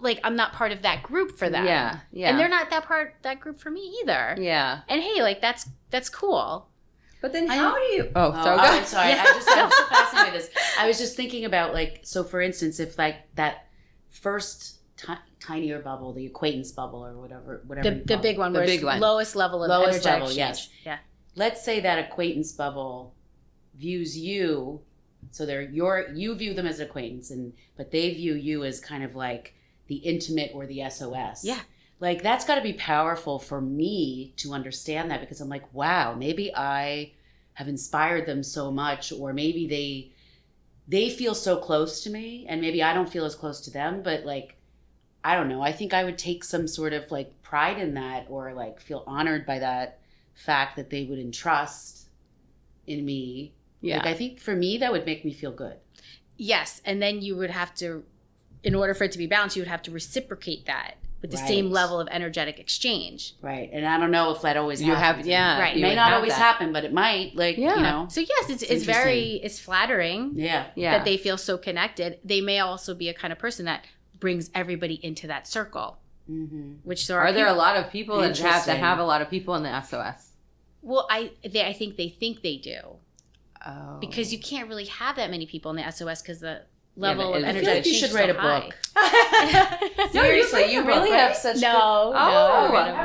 like, 0.02 0.20
I'm 0.24 0.36
not 0.36 0.54
part 0.54 0.72
of 0.72 0.82
that 0.82 1.04
group 1.04 1.38
for 1.38 1.50
them. 1.50 1.66
Yeah. 1.66 2.00
Yeah. 2.12 2.30
And 2.30 2.40
they're 2.40 2.50
not 2.50 2.70
that 2.72 2.86
part, 2.86 3.16
that 3.22 3.40
group 3.40 3.60
for 3.60 3.70
me 3.70 4.00
either. 4.02 4.36
Yeah. 4.40 4.82
And 4.88 5.02
hey, 5.02 5.22
like, 5.22 5.42
that's, 5.42 5.70
that's 5.92 6.10
cool. 6.10 6.70
But 7.22 7.32
then 7.34 7.50
I- 7.50 7.56
how 7.56 7.76
do 7.76 7.82
you? 7.96 8.12
Oh, 8.16 8.32
Oh, 8.36 8.44
so 8.44 8.54
oh, 8.54 8.58
go. 8.58 8.62
I'm 8.64 8.86
sorry. 8.86 9.10
Yeah. 9.10 9.24
I 9.28 9.34
just 9.34 9.50
I'm 9.50 9.72
so 9.72 9.86
fascinated 9.90 10.34
by 10.34 10.38
this. 10.38 10.50
I 10.80 10.88
was 10.88 10.98
just 10.98 11.16
thinking 11.16 11.46
about 11.46 11.74
like 11.74 12.02
so 12.04 12.22
for 12.24 12.42
instance, 12.42 12.82
if 12.82 12.98
like 12.98 13.16
that 13.36 13.68
first 14.10 14.80
ti- 14.98 15.14
tinier 15.46 15.80
bubble, 15.80 16.14
the 16.14 16.26
acquaintance 16.26 16.72
bubble 16.72 17.06
or 17.06 17.14
whatever 17.14 17.62
whatever 17.68 17.90
The, 17.90 18.04
the 18.06 18.18
big 18.18 18.38
one, 18.38 18.54
The 18.54 18.62
big 18.62 18.84
one. 18.84 19.00
lowest 19.00 19.36
level 19.36 19.64
of 19.64 19.70
Lowest 19.70 20.06
level, 20.06 20.28
exchange. 20.28 20.38
yes. 20.38 20.70
Yeah. 20.86 20.98
Let's 21.36 21.64
say 21.64 21.80
that 21.82 22.00
acquaintance 22.00 22.52
bubble 22.52 23.14
views 23.76 24.18
you 24.18 24.82
so 25.32 25.46
they're 25.46 25.62
your 25.64 26.10
you 26.14 26.36
view 26.36 26.54
them 26.54 26.68
as 26.68 26.80
an 26.80 26.88
acquaintance 26.88 27.32
and 27.32 27.54
but 27.76 27.92
they 27.92 28.14
view 28.14 28.36
you 28.36 28.64
as 28.64 28.80
kind 28.80 29.04
of 29.04 29.16
like 29.16 29.56
the 29.88 29.96
intimate 29.96 30.52
or 30.54 30.66
the 30.66 30.82
SOS. 30.90 31.44
Yeah. 31.44 31.60
Like 32.00 32.22
that's 32.22 32.46
got 32.46 32.56
to 32.56 32.62
be 32.62 32.74
powerful 32.74 33.40
for 33.40 33.60
me 33.62 34.34
to 34.38 34.54
understand 34.54 35.10
that 35.12 35.22
because 35.22 35.42
I'm 35.42 35.50
like, 35.50 35.74
wow, 35.74 36.14
maybe 36.16 36.54
I 36.56 37.14
have 37.54 37.68
inspired 37.68 38.26
them 38.26 38.44
so 38.44 38.72
much 38.72 39.12
or 39.12 39.34
maybe 39.34 39.68
they 39.68 40.12
they 40.88 41.10
feel 41.10 41.34
so 41.36 41.58
close 41.58 42.04
to 42.04 42.10
me 42.10 42.46
and 42.50 42.60
maybe 42.62 42.84
I 42.84 42.94
don't 42.94 43.10
feel 43.10 43.26
as 43.26 43.36
close 43.36 43.62
to 43.62 43.72
them, 43.72 44.02
but 44.04 44.26
like 44.26 44.58
I 45.24 45.36
don't 45.36 45.48
know. 45.48 45.62
I 45.62 45.72
think 45.72 45.94
I 45.94 46.04
would 46.04 46.18
take 46.18 46.44
some 46.44 46.68
sort 46.68 46.92
of 46.94 47.10
like 47.12 47.42
pride 47.44 47.78
in 47.80 47.94
that 47.94 48.26
or 48.30 48.54
like 48.54 48.80
feel 48.80 49.04
honored 49.08 49.46
by 49.46 49.60
that 49.60 50.00
fact 50.34 50.76
that 50.76 50.90
they 50.90 51.06
would 51.06 51.20
entrust 51.20 52.10
in 52.88 53.06
me. 53.06 53.54
Yeah. 53.82 53.98
Like 53.98 54.08
I 54.08 54.14
think 54.14 54.40
for 54.40 54.56
me 54.56 54.78
that 54.80 54.92
would 54.92 55.06
make 55.06 55.24
me 55.24 55.34
feel 55.34 55.52
good. 55.52 55.78
Yes, 56.38 56.82
and 56.84 57.02
then 57.02 57.22
you 57.22 57.36
would 57.38 57.52
have 57.52 57.74
to, 57.76 58.04
in 58.64 58.74
order 58.76 58.94
for 58.94 59.04
it 59.06 59.12
to 59.14 59.18
be 59.18 59.28
balanced, 59.28 59.56
you 59.56 59.62
would 59.62 59.68
have 59.70 59.84
to 59.84 59.92
reciprocate 59.92 60.66
that 60.66 60.96
with 61.22 61.32
the 61.32 61.38
Right. 61.38 61.48
same 61.48 61.70
level 61.72 62.00
of 62.02 62.08
energetic 62.12 62.60
exchange. 62.60 63.36
Right. 63.42 63.70
And 63.72 63.86
I 63.86 63.98
don't 63.98 64.12
know 64.12 64.32
if 64.36 64.42
that 64.42 64.58
always 64.58 64.82
You 64.82 64.94
happens. 64.94 65.26
have, 65.26 65.28
yeah. 65.28 65.60
Right. 65.60 65.78
It 65.78 65.82
may 65.82 65.96
not 65.96 66.12
always 66.12 66.32
that. 66.34 66.40
happen, 66.40 66.74
but 66.74 66.84
it 66.84 66.92
might. 66.92 67.34
Like, 67.36 67.58
Yeah. 67.58 67.76
you 67.76 67.82
know. 67.82 68.08
So 68.10 68.20
yes, 68.20 68.50
it's, 68.50 68.64
It's 68.64 68.72
it's, 68.72 68.84
very 68.84 69.36
it's 69.44 69.58
flattering 69.60 70.32
Yeah. 70.36 70.66
Yeah. 70.76 70.98
that 70.98 71.06
they 71.06 71.16
feel 71.16 71.38
so 71.38 71.58
connected. 71.58 72.20
They 72.26 72.42
may 72.42 72.60
also 72.60 72.94
be 72.94 73.08
a 73.08 73.14
kind 73.14 73.32
of 73.32 73.40
person 73.40 73.66
that 73.66 73.86
brings 74.24 74.50
everybody 74.56 74.96
into 75.06 75.28
that 75.28 75.46
circle, 75.48 75.98
Mm-hmm. 76.32 76.76
which 76.86 77.06
there 77.08 77.20
are. 77.20 77.28
Are 77.28 77.34
there 77.34 77.48
a 77.48 77.54
lot 77.54 77.76
of 77.76 77.92
people 77.92 78.22
that 78.22 78.38
have 78.38 78.64
to 78.64 78.74
have 78.74 78.98
a 78.98 79.04
lot 79.04 79.22
of 79.22 79.30
people 79.30 79.56
in 79.56 79.64
the 79.64 79.82
SOS? 79.82 80.30
Well, 80.82 81.06
I 81.12 81.32
they, 81.44 81.66
I 81.68 81.74
think 81.74 81.98
they 81.98 82.08
think 82.08 82.42
they 82.42 82.56
do 82.56 82.80
Oh. 83.66 83.98
because 84.00 84.32
you 84.32 84.40
can't 84.40 84.70
really 84.70 84.86
have 84.86 85.18
that 85.18 85.30
many 85.30 85.46
people 85.46 85.70
in 85.72 85.76
the 85.78 85.92
SOS 85.92 86.22
because 86.22 86.40
the 86.40 86.62
level 86.96 87.32
but 87.32 87.42
of 87.44 87.48
it- 87.48 87.56
I 87.56 87.60
feel 87.60 87.74
like 87.74 87.86
you 87.86 87.94
should 87.94 88.10
is 88.10 88.16
write 88.16 88.30
so 88.30 88.38
a 88.38 88.42
book. 88.42 88.76
Seriously, 90.12 90.62
you've 90.66 90.72
you 90.72 90.86
really 90.86 91.10
book, 91.10 91.18
have 91.18 91.30
right? 91.32 91.36
such 91.38 91.62
No, 91.62 91.72
Oh, 91.74 92.12
no, 92.14 92.18
I 92.18 92.72
read 92.72 92.96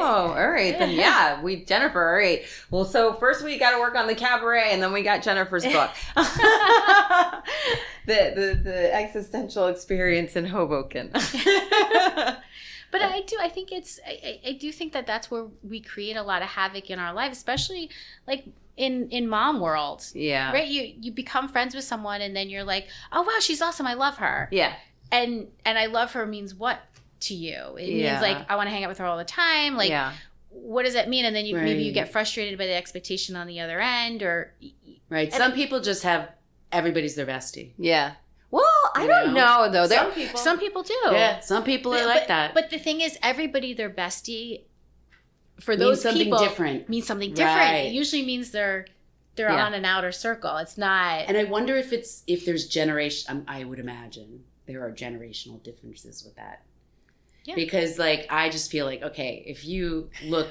oh, 0.00 0.34
all 0.38 0.48
right. 0.50 0.78
Then 0.78 0.90
yeah, 0.90 1.42
we 1.42 1.64
Jennifer. 1.64 2.08
All 2.08 2.14
right. 2.14 2.44
Well, 2.70 2.84
so 2.84 3.14
first 3.14 3.42
we 3.44 3.58
got 3.58 3.72
to 3.72 3.78
work 3.80 3.96
on 3.96 4.06
the 4.06 4.14
cabaret, 4.14 4.70
and 4.72 4.80
then 4.80 4.92
we 4.92 5.02
got 5.02 5.22
Jennifer's 5.24 5.64
book, 5.64 5.90
the, 6.14 7.42
the 8.06 8.60
the 8.62 8.94
existential 8.94 9.66
experience 9.68 10.36
in 10.36 10.44
Hoboken. 10.46 11.10
But 12.90 13.02
I 13.02 13.22
do. 13.26 13.36
I 13.40 13.48
think 13.48 13.72
it's. 13.72 13.98
I, 14.06 14.40
I 14.44 14.48
I 14.50 14.52
do 14.52 14.70
think 14.70 14.92
that 14.92 15.04
that's 15.04 15.28
where 15.28 15.46
we 15.68 15.80
create 15.80 16.14
a 16.16 16.22
lot 16.22 16.42
of 16.42 16.48
havoc 16.48 16.90
in 16.90 17.00
our 17.00 17.12
life, 17.12 17.32
especially 17.32 17.90
like 18.28 18.44
in 18.76 19.08
in 19.10 19.28
mom 19.28 19.60
world. 19.60 20.04
yeah. 20.14 20.52
Right? 20.52 20.66
You 20.68 20.94
you 21.00 21.12
become 21.12 21.48
friends 21.48 21.74
with 21.74 21.84
someone, 21.84 22.20
and 22.20 22.34
then 22.34 22.48
you're 22.48 22.64
like, 22.64 22.88
oh 23.12 23.22
wow, 23.22 23.36
she's 23.40 23.62
awesome. 23.62 23.86
I 23.86 23.94
love 23.94 24.16
her. 24.16 24.48
Yeah. 24.50 24.74
And 25.12 25.48
and 25.64 25.78
I 25.78 25.86
love 25.86 26.12
her 26.12 26.26
means 26.26 26.54
what 26.54 26.80
to 27.20 27.34
you? 27.34 27.76
It 27.78 27.88
Yeah. 27.88 28.12
means 28.12 28.22
like 28.22 28.50
I 28.50 28.56
want 28.56 28.66
to 28.66 28.70
hang 28.70 28.84
out 28.84 28.88
with 28.88 28.98
her 28.98 29.04
all 29.06 29.18
the 29.18 29.24
time. 29.24 29.76
Like 29.76 29.90
yeah. 29.90 30.12
what 30.50 30.84
does 30.84 30.94
that 30.94 31.08
mean? 31.08 31.24
And 31.24 31.34
then 31.36 31.46
you 31.46 31.54
maybe 31.56 31.82
you 31.82 31.92
get 31.92 32.10
frustrated 32.10 32.58
by 32.58 32.66
the 32.66 32.74
expectation 32.74 33.36
on 33.36 33.46
the 33.46 33.60
other 33.60 33.80
end, 33.80 34.22
or 34.22 34.52
Right. 35.08 35.32
Some 35.32 35.52
people 35.52 35.80
just 35.80 36.02
have 36.02 36.30
everybody's 36.72 37.14
their 37.14 37.26
bestie. 37.26 37.70
Yeah. 37.78 38.14
Well, 38.50 38.64
I 38.94 39.02
You 39.02 39.08
don't 39.08 39.34
know? 39.34 39.66
know 39.66 39.68
though. 39.70 39.86
Some 39.86 40.12
people. 40.12 40.38
some 40.40 40.58
people 40.58 40.82
do. 40.82 40.96
yeah. 41.12 41.40
Some 41.40 41.62
people 41.64 41.92
are 41.94 41.98
But- 41.98 42.06
like 42.06 42.28
that. 42.28 42.54
But 42.54 42.70
the 42.70 42.78
thing 42.78 43.00
is, 43.00 43.18
everybody 43.22 43.72
their 43.74 43.90
bestie 43.90 44.62
for 45.64 45.72
Means 45.72 45.80
those 45.80 46.02
something 46.02 46.24
people 46.24 46.38
different. 46.38 46.88
means 46.88 47.06
something 47.06 47.34
different. 47.34 47.58
Right. 47.58 47.86
It 47.86 47.92
usually 47.92 48.24
means 48.24 48.50
they're 48.50 48.86
they're 49.36 49.50
Yeah. 49.50 49.66
on 49.66 49.74
an 49.74 49.84
outer 49.84 50.12
circle. 50.12 50.56
It's 50.58 50.78
not. 50.78 51.24
And 51.26 51.36
I 51.36 51.44
wonder 51.44 51.74
if 51.76 51.92
it's 51.92 52.22
if 52.26 52.44
there's 52.44 52.68
generation. 52.68 53.30
Um, 53.30 53.44
I 53.48 53.64
would 53.64 53.78
imagine 53.80 54.44
there 54.66 54.84
are 54.86 54.92
generational 54.92 55.62
differences 55.62 56.22
with 56.24 56.36
that. 56.36 56.62
Yeah. 57.44 57.54
Because 57.56 57.98
like 57.98 58.26
I 58.30 58.48
just 58.48 58.70
feel 58.70 58.86
like 58.86 59.02
okay, 59.02 59.42
if 59.46 59.64
you 59.64 60.10
look 60.24 60.48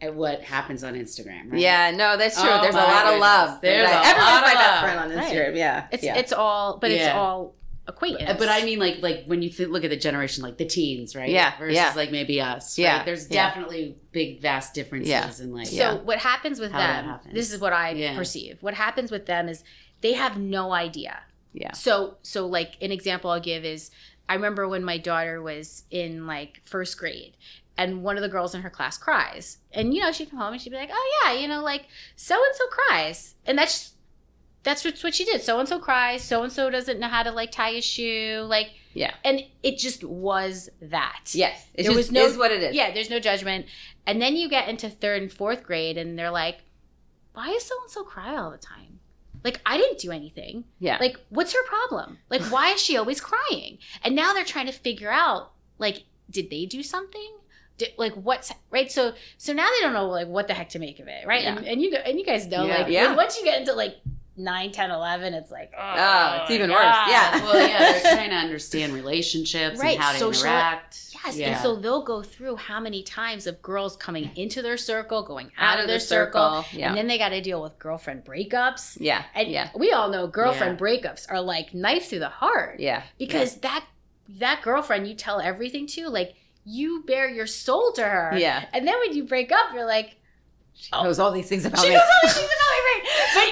at 0.00 0.14
what 0.14 0.42
happens 0.42 0.82
on 0.84 0.94
Instagram, 0.94 1.52
right? 1.52 1.60
Yeah, 1.60 1.90
no, 1.90 2.16
that's 2.16 2.40
true. 2.40 2.50
Oh 2.50 2.60
There's 2.62 2.74
a 2.74 2.78
my 2.78 2.84
lot 2.84 3.14
of 3.14 3.20
love. 3.20 3.60
There's 3.60 3.88
a 3.88 3.92
Everyone's 3.92 4.18
lot 4.18 4.42
my 4.42 4.52
of 4.52 4.58
best 4.58 4.70
love. 4.70 4.80
friend 4.82 4.98
on 4.98 5.10
Right. 5.18 5.32
Instagram. 5.32 5.56
Yeah, 5.56 5.86
It's 5.92 6.02
yeah. 6.04 6.16
it's 6.16 6.32
all, 6.32 6.78
but 6.78 6.90
it's 6.90 7.14
all 7.14 7.54
acquaintance. 7.86 8.38
But 8.38 8.48
I 8.48 8.64
mean, 8.64 8.78
like, 8.78 8.96
like 9.02 9.24
when 9.26 9.42
you 9.42 9.50
th- 9.50 9.68
look 9.68 9.84
at 9.84 9.90
the 9.90 9.96
generation, 9.96 10.42
like 10.42 10.58
the 10.58 10.64
teens, 10.64 11.14
right? 11.16 11.28
Yeah, 11.28 11.56
Versus 11.58 11.76
yeah. 11.76 11.92
like 11.96 12.10
maybe 12.10 12.40
us. 12.40 12.78
Yeah, 12.78 12.96
Right? 12.98 13.06
There's 13.06 13.30
yeah. 13.30 13.48
definitely 13.48 13.96
big, 14.12 14.40
vast 14.40 14.74
differences 14.74 15.08
Yeah. 15.10 15.30
in 15.40 15.52
like. 15.52 15.66
So 15.68 15.74
Yeah. 15.76 15.94
what 15.94 16.18
happens 16.18 16.58
with 16.60 16.72
How 16.72 16.78
them? 16.78 17.04
happens. 17.06 17.34
This 17.34 17.52
is 17.52 17.60
what 17.60 17.72
I 17.72 17.90
Yeah. 17.90 18.16
perceive. 18.16 18.62
What 18.62 18.74
happens 18.74 19.10
with 19.10 19.26
them 19.26 19.48
is 19.48 19.62
they 20.00 20.12
have 20.14 20.38
no 20.38 20.72
idea. 20.72 21.20
Yeah. 21.52 21.72
So 21.72 22.18
so 22.22 22.46
like 22.46 22.76
an 22.82 22.92
example 22.92 23.30
I'll 23.30 23.40
give 23.40 23.64
is 23.64 23.90
I 24.28 24.34
remember 24.34 24.68
when 24.68 24.84
my 24.84 24.98
daughter 24.98 25.40
was 25.40 25.84
in 25.90 26.26
like 26.26 26.60
first 26.64 26.98
grade 26.98 27.36
and 27.78 28.02
one 28.02 28.16
of 28.16 28.22
the 28.22 28.28
girls 28.28 28.54
in 28.54 28.62
her 28.62 28.70
class 28.70 28.98
cries. 28.98 29.58
And 29.72 29.94
you 29.94 30.00
know, 30.00 30.10
she'd 30.12 30.30
come 30.30 30.38
home 30.40 30.52
and 30.54 30.60
she'd 30.60 30.70
be 30.70 30.76
like, 30.76 30.90
"Oh 30.92 31.22
yeah, 31.24 31.32
you 31.40 31.46
know, 31.46 31.62
like 31.62 31.86
so 32.16 32.34
and 32.34 32.54
so 32.56 32.66
cries." 32.66 33.34
And 33.46 33.56
that's 33.58 33.92
that's 34.66 34.84
what, 34.84 35.00
what 35.00 35.14
she 35.14 35.24
did. 35.24 35.40
So 35.42 35.58
and 35.58 35.66
so 35.68 35.78
cries. 35.78 36.22
So 36.22 36.42
and 36.42 36.52
so 36.52 36.68
doesn't 36.68 36.98
know 37.00 37.08
how 37.08 37.22
to 37.22 37.30
like 37.30 37.50
tie 37.52 37.70
a 37.70 37.80
shoe. 37.80 38.44
Like 38.46 38.70
Yeah. 38.92 39.14
And 39.24 39.42
it 39.62 39.78
just 39.78 40.04
was 40.04 40.68
that. 40.82 41.30
Yes, 41.32 41.66
it 41.72 41.84
There 41.84 41.92
just 41.92 41.96
was 41.96 42.12
no- 42.12 42.24
is 42.26 42.36
what 42.36 42.50
it 42.52 42.62
is. 42.62 42.74
Yeah, 42.74 42.92
there's 42.92 43.08
no 43.08 43.20
judgment. 43.20 43.66
And 44.06 44.20
then 44.20 44.36
you 44.36 44.48
get 44.48 44.68
into 44.68 44.90
third 44.90 45.22
and 45.22 45.32
fourth 45.32 45.62
grade 45.62 45.96
and 45.96 46.18
they're 46.18 46.30
like, 46.30 46.58
why 47.32 47.48
is 47.50 47.64
so 47.64 47.74
and 47.82 47.90
so 47.90 48.02
cry 48.04 48.36
all 48.36 48.50
the 48.50 48.58
time? 48.58 48.98
Like, 49.44 49.60
I 49.64 49.76
didn't 49.76 49.98
do 49.98 50.10
anything. 50.10 50.64
yeah, 50.80 50.96
Like, 51.00 51.16
what's 51.28 51.52
her 51.52 51.62
problem? 51.66 52.18
Like, 52.30 52.42
why 52.50 52.72
is 52.72 52.82
she 52.82 52.96
always 52.96 53.20
crying? 53.20 53.78
And 54.02 54.16
now 54.16 54.32
they're 54.32 54.44
trying 54.44 54.66
to 54.66 54.72
figure 54.72 55.10
out, 55.10 55.52
like, 55.78 56.04
did 56.30 56.50
they 56.50 56.66
do 56.66 56.82
something? 56.82 57.30
Did, 57.78 57.90
like 57.98 58.14
what's 58.14 58.50
right 58.70 58.90
so 58.90 59.12
so 59.36 59.52
now 59.52 59.68
they 59.68 59.82
don't 59.82 59.92
know 59.92 60.08
like 60.08 60.28
what 60.28 60.48
the 60.48 60.54
heck 60.54 60.70
to 60.70 60.78
make 60.78 60.98
of 60.98 61.08
it 61.08 61.26
right 61.26 61.44
and, 61.44 61.58
and 61.66 61.82
you 61.82 61.90
go- 61.90 61.98
and 61.98 62.18
you 62.18 62.24
guys 62.24 62.46
know 62.46 62.64
Yeah. 62.64 62.78
like 62.78 62.88
Yeah. 62.88 63.14
once 63.14 63.36
you 63.36 63.44
get 63.44 63.60
into 63.60 63.74
like 63.74 63.96
9 64.38 64.70
10 64.72 64.90
11 64.90 65.34
it's 65.34 65.50
like 65.50 65.72
oh, 65.76 65.80
Oh, 65.82 66.36
oh 66.38 66.42
it's 66.42 66.50
even 66.50 66.70
my 66.70 66.74
worse. 66.76 67.08
Yeah. 67.08 67.36
well, 67.44 67.68
yeah, 67.68 67.78
they're 67.92 68.14
trying 68.14 68.30
to 68.30 68.36
understand 68.46 68.92
relationships 68.92 69.80
Right, 69.80 69.94
and 69.94 70.02
how 70.02 70.12
to 70.12 70.18
social- 70.18 70.44
interact. 70.46 70.98
Yes, 71.24 71.36
Yeah. 71.36 71.46
and 71.52 71.60
so 71.60 71.76
they'll 71.76 72.04
go 72.04 72.22
through 72.22 72.56
how 72.56 72.78
many 72.78 73.02
times 73.02 73.46
of 73.46 73.60
girls 73.62 73.96
coming 73.96 74.30
into 74.36 74.62
their 74.62 74.76
circle, 74.76 75.22
going 75.22 75.50
out, 75.58 75.80
of 75.80 75.86
their 75.86 75.98
circle, 76.00 76.64
Yeah, 76.72 76.88
and 76.88 76.96
then 76.96 77.06
they 77.06 77.18
got 77.18 77.30
to 77.30 77.40
deal 77.40 77.62
with 77.62 77.78
girlfriend 77.78 78.24
breakups. 78.24 78.98
yeah, 79.00 79.24
And 79.34 79.48
yeah, 79.48 79.70
we 79.74 79.92
all 79.92 80.08
know 80.10 80.26
girlfriend 80.26 80.78
breakups 80.78 81.26
are 81.30 81.40
like 81.40 81.72
knife 81.74 82.08
through 82.10 82.20
the 82.20 82.28
heart 82.28 82.78
yeah. 82.80 83.02
because 83.18 83.56
that 83.58 83.84
that 84.28 84.60
girlfriend 84.62 85.06
you 85.08 85.14
tell 85.14 85.40
everything 85.40 85.86
to, 85.86 86.08
like 86.08 86.34
you 86.64 87.04
bare 87.06 87.28
your 87.30 87.46
soul 87.46 87.92
to 87.92 88.02
her. 88.04 88.36
Yeah. 88.36 88.64
And 88.72 88.86
then 88.86 88.98
when 88.98 89.14
you 89.16 89.24
break 89.24 89.52
up, 89.52 89.72
you're 89.72 89.86
like, 89.86 90.16
She 90.74 90.90
oh. 90.92 91.04
knows 91.04 91.18
all 91.20 91.30
these 91.32 91.48
things 91.48 91.64
about 91.64 91.80
she 91.80 91.88
me. 91.90 91.94
knows 91.94 92.02
all 92.02 92.18
these 92.24 92.34
things 92.34 92.46
about 92.48 92.65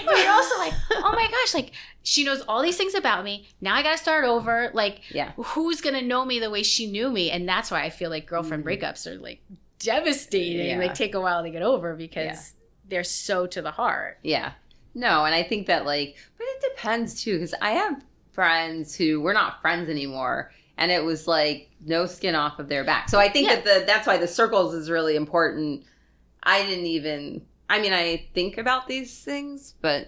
But, 0.04 0.18
you're 0.18 0.32
also 0.32 0.58
like, 0.58 0.72
oh 0.92 1.12
my 1.14 1.28
gosh, 1.30 1.54
like 1.54 1.72
she 2.02 2.24
knows 2.24 2.42
all 2.42 2.62
these 2.62 2.76
things 2.76 2.94
about 2.94 3.24
me. 3.24 3.46
Now 3.60 3.74
I 3.74 3.82
got 3.82 3.92
to 3.92 3.98
start 3.98 4.24
over. 4.24 4.70
Like, 4.74 5.00
Yeah. 5.10 5.32
who's 5.36 5.80
gonna 5.80 6.02
know 6.02 6.24
me 6.24 6.38
the 6.38 6.50
way 6.50 6.62
she 6.62 6.86
knew 6.90 7.10
me? 7.10 7.30
And 7.30 7.48
that's 7.48 7.70
why 7.70 7.82
I 7.82 7.90
feel 7.90 8.10
like 8.10 8.26
girlfriend 8.26 8.64
Mhm. 8.64 8.68
breakups 8.80 9.06
are 9.06 9.16
like 9.18 9.40
devastating. 9.78 10.66
Yeah. 10.66 10.78
They 10.78 10.88
take 10.88 11.14
a 11.14 11.20
while 11.20 11.42
to 11.42 11.50
get 11.50 11.62
over 11.62 11.94
because 11.94 12.24
Yeah. 12.24 12.40
they're 12.88 13.04
so 13.04 13.46
to 13.46 13.62
the 13.62 13.70
heart. 13.70 14.18
Yeah. 14.22 14.52
No, 14.94 15.24
and 15.24 15.34
I 15.34 15.42
think 15.42 15.66
that 15.66 15.84
like, 15.86 16.16
but 16.38 16.46
it 16.46 16.62
depends 16.74 17.22
too, 17.22 17.34
because 17.34 17.54
I 17.60 17.70
have 17.72 18.02
friends 18.32 18.94
who 18.94 19.20
we're 19.20 19.32
not 19.32 19.60
friends 19.60 19.88
anymore, 19.88 20.52
and 20.76 20.90
it 20.92 21.02
was 21.04 21.26
like 21.26 21.70
no 21.84 22.06
skin 22.06 22.34
off 22.34 22.58
of 22.58 22.68
their 22.68 22.84
back. 22.84 23.08
So 23.08 23.18
I 23.18 23.28
think 23.28 23.48
Yeah. 23.48 23.56
that 23.56 23.64
the 23.64 23.84
that's 23.86 24.06
why 24.06 24.16
the 24.16 24.28
circles 24.28 24.74
is 24.74 24.90
really 24.90 25.16
important. 25.16 25.84
I 26.42 26.62
didn't 26.64 26.86
even. 26.86 27.46
I 27.74 27.80
mean, 27.80 27.92
I 27.92 28.28
think 28.34 28.56
about 28.56 28.86
these 28.86 29.18
things, 29.18 29.74
but 29.80 30.06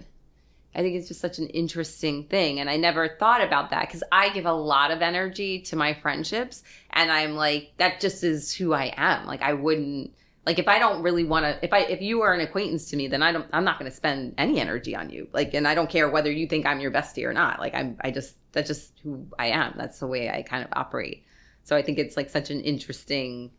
I 0.73 0.83
think 0.83 0.95
it's 0.95 1.09
just 1.09 1.21
such 1.21 1.41
an 1.41 1.49
interesting 1.49 2.23
thing, 2.23 2.61
and 2.61 2.71
I 2.71 2.77
never 2.77 3.09
thought 3.09 3.43
about 3.43 3.71
that 3.71 3.89
because 3.89 4.05
I 4.13 4.29
give 4.29 4.47
a 4.47 4.53
lot 4.53 4.93
of 4.93 5.03
energy 5.03 5.63
to 5.63 5.75
my 5.75 5.93
friendships, 5.93 6.63
and 6.91 7.11
I'm 7.11 7.35
like 7.35 7.73
that 7.79 8.01
just 8.01 8.23
is 8.23 8.55
who 8.55 8.73
I 8.73 8.95
am. 8.97 9.27
Like 9.27 9.43
I 9.43 9.55
wouldn't 9.55 10.13
like 10.47 10.61
if 10.61 10.69
I 10.69 10.79
don't 10.79 11.03
really 11.03 11.25
want 11.25 11.45
to 11.45 11.59
if 11.65 11.73
I 11.73 11.81
if 11.81 12.01
you 12.01 12.23
are 12.23 12.33
an 12.33 12.41
acquaintance 12.41 12.89
to 12.91 12.97
me 12.97 13.09
then 13.09 13.21
I 13.21 13.33
don't 13.33 13.49
I'm 13.53 13.65
not 13.65 13.81
going 13.81 13.91
to 13.91 13.97
spend 13.97 14.35
any 14.39 14.61
energy 14.61 14.95
on 14.95 15.11
you. 15.11 15.27
Like 15.33 15.53
and 15.53 15.67
I 15.67 15.75
don't 15.75 15.91
care 15.91 16.09
whether 16.09 16.31
you 16.31 16.47
think 16.47 16.67
I'm 16.67 16.79
your 16.79 16.93
bestie 16.93 17.25
or 17.25 17.33
not. 17.33 17.59
Like 17.59 17.75
I'm 17.75 17.97
I 18.01 18.13
just 18.13 18.37
that's 18.53 18.69
just 18.69 18.93
who 19.03 19.27
I 19.41 19.47
am. 19.49 19.75
That's 19.77 19.99
the 19.99 20.07
way 20.07 20.31
I 20.31 20.43
kind 20.43 20.63
of 20.63 20.71
operate. 20.75 21.25
So 21.65 21.75
I 21.75 21.83
think 21.83 21.99
it's 21.99 22.17
like 22.17 22.31
such 22.31 22.51
an 22.51 22.61
interesting 22.61 23.51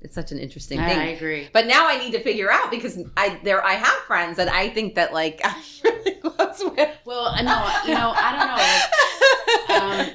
it's 0.00 0.14
such 0.14 0.30
an 0.32 0.38
interesting 0.38 0.78
I, 0.78 0.88
thing 0.88 0.98
I 0.98 1.06
agree. 1.08 1.48
but 1.52 1.66
now 1.66 1.88
I 1.88 1.98
need 1.98 2.12
to 2.12 2.22
figure 2.22 2.50
out 2.50 2.70
because 2.70 2.98
I 3.16 3.40
there 3.42 3.64
I 3.64 3.72
have 3.72 3.96
friends 4.06 4.36
that 4.36 4.48
I 4.48 4.68
think 4.70 4.94
that 4.94 5.12
like 5.12 5.40
I'm 5.44 5.56
really 5.84 6.12
close 6.12 6.62
with 6.62 6.98
Well, 7.08 7.32
no, 7.42 7.72
you 7.86 7.94
know, 7.94 8.12
I 8.14 8.36
don't 8.36 8.48
know. 8.48 8.56
Like, 8.58 10.14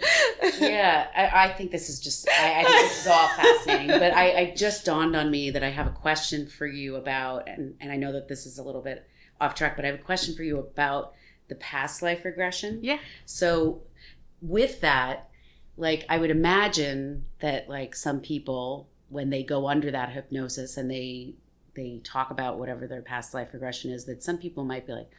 um, 0.54 0.62
yeah, 0.62 1.08
I, 1.16 1.46
I 1.46 1.54
think 1.54 1.72
this 1.72 1.90
is 1.90 2.00
just, 2.00 2.30
I, 2.30 2.60
I 2.60 2.64
think 2.64 2.76
this 2.82 3.02
is 3.02 3.08
all 3.08 3.28
fascinating. 3.30 3.88
But 3.88 4.14
I, 4.14 4.40
I 4.40 4.54
just 4.56 4.86
dawned 4.86 5.16
on 5.16 5.32
me 5.32 5.50
that 5.50 5.64
I 5.64 5.70
have 5.70 5.88
a 5.88 5.92
question 5.92 6.46
for 6.46 6.68
you 6.68 6.98
about, 6.98 7.50
and, 7.50 7.76
and 7.82 7.92
I 7.92 7.96
know 7.96 8.12
that 8.12 8.28
this 8.28 8.46
is 8.46 8.60
a 8.60 8.64
little 8.64 8.82
bit 8.82 9.08
off 9.42 9.56
track, 9.56 9.76
but 9.76 9.86
I 9.86 9.88
have 9.88 10.00
a 10.00 10.04
question 10.04 10.36
for 10.36 10.44
you 10.44 10.60
about 10.60 11.14
the 11.48 11.56
past 11.56 12.04
life 12.04 12.26
regression. 12.26 12.80
Yeah. 12.84 13.00
So 13.26 13.82
with 14.40 14.82
that, 14.82 15.30
like, 15.78 16.06
I 16.10 16.20
would 16.20 16.30
imagine 16.30 17.26
that, 17.40 17.68
like, 17.68 17.96
some 17.96 18.20
people, 18.20 18.88
when 19.14 19.30
they 19.30 19.44
go 19.44 19.68
under 19.68 19.92
that 19.92 20.12
hypnosis 20.12 20.76
and 20.78 20.90
they, 20.92 21.34
they 21.76 22.02
talk 22.04 22.32
about 22.32 22.60
whatever 22.60 22.88
their 22.88 23.02
past 23.02 23.34
life 23.34 23.50
regression 23.54 23.92
is, 23.92 24.06
that 24.06 24.24
some 24.24 24.38
people 24.38 24.64
might 24.64 24.86
be 24.88 24.94
like, 24.94 25.10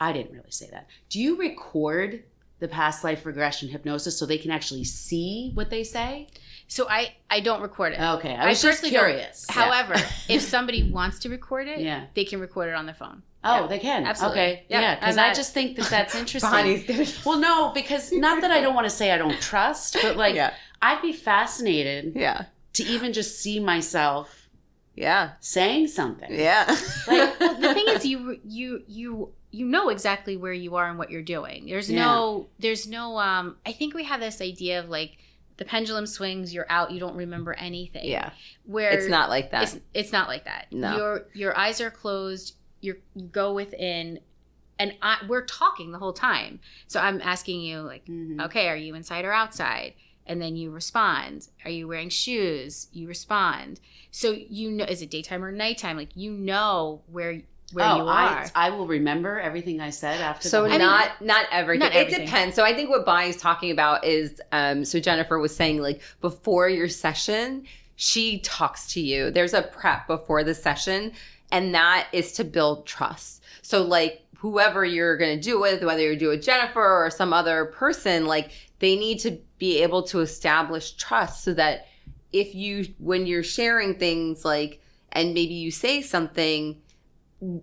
I 0.00 0.12
didn't 0.12 0.32
really 0.32 0.50
say 0.50 0.68
that. 0.70 0.86
Do 1.08 1.20
you 1.20 1.36
record 1.36 2.22
the 2.60 2.68
past 2.68 3.04
life 3.04 3.24
regression 3.26 3.68
hypnosis 3.68 4.18
so 4.18 4.26
they 4.26 4.38
can 4.38 4.50
actually 4.50 4.84
see 4.84 5.50
what 5.54 5.70
they 5.70 5.82
say? 5.84 6.28
So 6.68 6.86
I 6.88 7.14
I 7.30 7.40
don't 7.40 7.62
record 7.62 7.94
it. 7.94 8.00
Okay, 8.00 8.34
I 8.34 8.48
I 8.50 8.54
just 8.54 8.82
don't. 8.82 8.90
curious. 8.90 9.46
However, 9.48 9.94
if 10.28 10.42
somebody 10.42 10.90
wants 10.90 11.18
to 11.20 11.28
record 11.30 11.66
it, 11.66 11.80
Yeah. 11.80 12.06
they 12.14 12.24
can 12.24 12.40
record 12.40 12.68
it 12.68 12.74
on 12.74 12.86
their 12.86 12.94
phone. 12.94 13.22
Oh, 13.42 13.62
Yeah. 13.62 13.66
they 13.68 13.78
can. 13.78 14.04
Absolutely. 14.06 14.40
Okay. 14.40 14.64
Yeah. 14.68 14.80
Yeah, 14.80 14.94
because 14.96 15.16
I 15.16 15.32
just 15.32 15.54
think 15.54 15.76
that 15.76 15.88
that's 15.88 16.14
interesting. 16.22 17.06
Well, 17.24 17.38
no, 17.38 17.72
because 17.74 18.12
not 18.12 18.40
that 18.42 18.50
I 18.50 18.60
don't 18.60 18.74
want 18.74 18.84
to 18.86 18.90
say 18.90 19.10
I 19.12 19.18
don't 19.18 19.40
trust, 19.40 19.96
but 20.02 20.16
like 20.16 20.34
yeah 20.42 20.52
I'd 20.82 21.02
be 21.02 21.12
fascinated 21.12 22.12
yeah 22.14 22.44
to 22.74 22.82
even 22.84 23.12
just 23.12 23.40
see 23.40 23.58
myself 23.60 24.48
yeah. 24.94 25.32
saying 25.40 25.88
something. 25.88 26.28
yeah. 26.32 26.64
Like, 27.06 27.38
well, 27.40 27.54
the 27.60 27.74
thing 27.74 27.84
is 27.88 28.04
you 28.12 28.40
you 28.44 28.82
you 28.88 29.32
you 29.50 29.64
know 29.64 29.88
exactly 29.88 30.36
where 30.36 30.52
you 30.52 30.74
are 30.76 30.88
and 30.88 30.98
what 30.98 31.10
you're 31.10 31.22
doing. 31.22 31.66
There's 31.66 31.90
Yeah. 31.90 32.04
no 32.04 32.48
there's 32.58 32.86
no 32.88 33.18
um 33.18 33.56
i 33.64 33.72
think 33.72 33.94
we 33.94 34.04
have 34.04 34.20
this 34.20 34.40
idea 34.40 34.80
of 34.80 34.88
like 34.88 35.18
the 35.56 35.64
pendulum 35.64 36.06
swings 36.06 36.52
you're 36.54 36.66
out 36.68 36.90
you 36.92 37.00
don't 37.00 37.16
remember 37.16 37.52
anything. 37.54 38.06
Yeah. 38.06 38.30
Where 38.66 38.90
it's 38.90 39.08
not 39.08 39.28
like 39.28 39.50
that. 39.52 39.62
It's, 39.64 39.78
it's 39.94 40.12
not 40.12 40.28
like 40.28 40.44
that. 40.44 40.66
No. 40.72 40.96
your 40.96 41.26
your 41.32 41.56
eyes 41.58 41.80
are 41.80 41.90
closed 41.90 42.54
you're, 42.80 42.98
you 43.14 43.22
go 43.26 43.52
within 43.54 44.20
and 44.80 44.94
I, 45.02 45.18
we're 45.26 45.44
talking 45.44 45.90
the 45.90 45.98
whole 45.98 46.12
time. 46.12 46.60
So 46.86 47.00
i'm 47.00 47.20
asking 47.22 47.60
you 47.62 47.80
like 47.80 48.04
Mhm. 48.06 48.44
okay 48.46 48.68
are 48.68 48.76
you 48.76 48.94
inside 48.94 49.24
or 49.24 49.32
outside 49.32 49.94
and 50.28 50.40
then 50.40 50.56
you 50.56 50.70
respond 50.70 51.48
are 51.64 51.70
you 51.70 51.88
wearing 51.88 52.08
shoes 52.08 52.88
you 52.92 53.08
respond 53.08 53.80
so 54.10 54.32
you 54.32 54.70
know 54.70 54.84
is 54.84 55.02
it 55.02 55.10
daytime 55.10 55.44
or 55.44 55.50
nighttime 55.50 55.96
like 55.96 56.14
you 56.14 56.30
know 56.32 57.02
where 57.10 57.40
where 57.72 57.86
oh, 57.86 57.96
you 57.96 58.02
are 58.02 58.08
I, 58.08 58.50
I 58.54 58.70
will 58.70 58.86
remember 58.86 59.38
everything 59.38 59.78
I 59.80 59.90
said 59.90 60.22
after. 60.22 60.48
So 60.48 60.62
the 60.62 60.70
whole- 60.70 60.78
not 60.78 61.20
not 61.20 61.44
everything. 61.52 61.80
Not 61.80 61.92
It 61.94 61.98
everything. 62.06 62.24
depends. 62.24 62.56
So 62.56 62.64
I 62.64 62.72
think 62.72 62.88
what 62.88 63.04
Bonnie's 63.04 63.36
talking 63.36 63.70
about 63.70 64.06
is 64.06 64.40
um 64.52 64.86
so 64.86 64.98
Jennifer 64.98 65.38
was 65.38 65.54
saying 65.54 65.82
like 65.82 66.00
before 66.22 66.70
your 66.70 66.88
session, 66.88 67.64
she 67.96 68.38
talks 68.38 68.90
to 68.94 69.00
you. 69.02 69.30
There's 69.30 69.52
a 69.52 69.60
prep 69.60 70.06
before 70.06 70.44
the 70.44 70.54
session 70.54 71.12
and 71.52 71.74
that 71.74 72.08
is 72.12 72.32
to 72.32 72.44
build 72.44 72.86
trust. 72.86 73.42
So 73.60 73.82
like 73.82 74.24
whoever 74.38 74.84
you're 74.84 75.16
going 75.16 75.36
to 75.36 75.42
do 75.42 75.56
it 75.56 75.60
with, 75.60 75.84
whether 75.84 76.00
you 76.00 76.16
do 76.16 76.30
it 76.30 76.36
with 76.36 76.44
Jennifer 76.44 77.04
or 77.04 77.10
some 77.10 77.32
other 77.32 77.66
person, 77.66 78.24
like 78.26 78.50
they 78.78 78.96
need 78.96 79.18
to 79.20 79.38
be 79.58 79.82
able 79.82 80.02
to 80.04 80.20
establish 80.20 80.92
trust 80.92 81.44
so 81.44 81.54
that 81.54 81.86
if 82.32 82.54
you 82.54 82.86
when 82.98 83.26
you're 83.26 83.42
sharing 83.42 83.94
things 83.94 84.44
like 84.44 84.80
and 85.12 85.34
maybe 85.34 85.54
you 85.54 85.70
say 85.70 86.02
something 86.02 86.80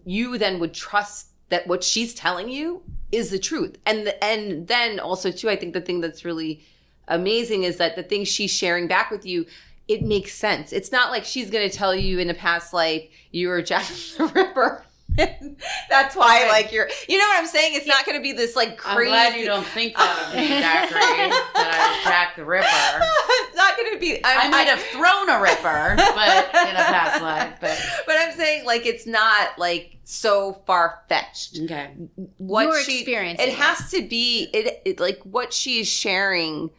you 0.05 0.37
then 0.37 0.59
would 0.59 0.73
trust 0.73 1.27
that 1.49 1.67
what 1.67 1.83
she's 1.83 2.13
telling 2.13 2.49
you 2.49 2.81
is 3.11 3.29
the 3.29 3.39
truth. 3.39 3.77
And 3.85 4.07
the, 4.07 4.23
and 4.23 4.67
then 4.67 4.99
also 4.99 5.31
too, 5.31 5.49
I 5.49 5.55
think 5.55 5.73
the 5.73 5.81
thing 5.81 6.01
that's 6.01 6.25
really 6.25 6.65
amazing 7.07 7.63
is 7.63 7.77
that 7.77 7.95
the 7.95 8.03
things 8.03 8.27
she's 8.27 8.51
sharing 8.51 8.87
back 8.87 9.11
with 9.11 9.25
you, 9.25 9.45
it 9.87 10.01
makes 10.01 10.33
sense. 10.33 10.73
It's 10.73 10.91
not 10.91 11.11
like 11.11 11.23
she's 11.23 11.51
going 11.51 11.69
to 11.69 11.75
tell 11.75 11.93
you 11.93 12.19
in 12.19 12.29
a 12.29 12.33
past 12.33 12.73
life 12.73 13.03
you 13.31 13.49
were 13.49 13.61
Jack 13.61 13.85
the 14.17 14.31
Ripper. 14.33 14.85
that's 15.89 16.15
why, 16.15 16.47
like 16.49 16.71
you're, 16.71 16.87
you 17.09 17.17
know 17.17 17.25
what 17.25 17.39
I'm 17.39 17.47
saying? 17.47 17.73
It's 17.75 17.87
not 17.87 18.05
going 18.05 18.17
to 18.17 18.21
be 18.23 18.33
this 18.33 18.55
like 18.55 18.77
crazy. 18.77 19.11
I'm 19.11 19.31
glad 19.31 19.39
you 19.39 19.45
don't 19.45 19.65
think 19.65 19.95
that 19.95 20.27
of 20.27 20.35
me, 20.35 20.47
Dacquiri. 20.47 21.29
that 21.53 21.71
I 21.73 21.97
was 21.97 22.03
Jack 22.05 22.35
the 22.35 22.45
Ripper. 22.45 22.65
it's 22.67 23.55
not 23.57 23.75
going 23.77 23.89
to 23.91 23.95
to 23.95 23.99
be. 23.99 24.23
I 24.23 24.35
I'm, 24.45 24.51
might 24.51 24.67
have 24.67 24.79
thrown 24.79 25.29
a 25.29 25.41
ripper, 25.41 25.95
but 25.97 26.67
in 26.69 26.75
a 26.75 26.85
past 26.85 27.21
life. 27.21 27.53
But 27.59 27.79
But 28.05 28.15
I'm 28.19 28.33
saying 28.33 28.65
like 28.65 28.85
it's 28.85 29.07
not 29.07 29.57
like 29.57 29.97
so 30.03 30.61
far 30.67 31.01
fetched. 31.09 31.59
okay, 31.63 31.91
What 32.37 32.63
You're 32.63 32.83
she 32.83 32.99
experiencing 32.99 33.47
it 33.47 33.53
has 33.55 33.89
to 33.91 34.07
be 34.07 34.49
it, 34.53 34.81
it 34.85 34.99
like 34.99 35.19
what 35.23 35.53
she 35.53 35.79
is 35.79 35.87
sharing 35.87 36.69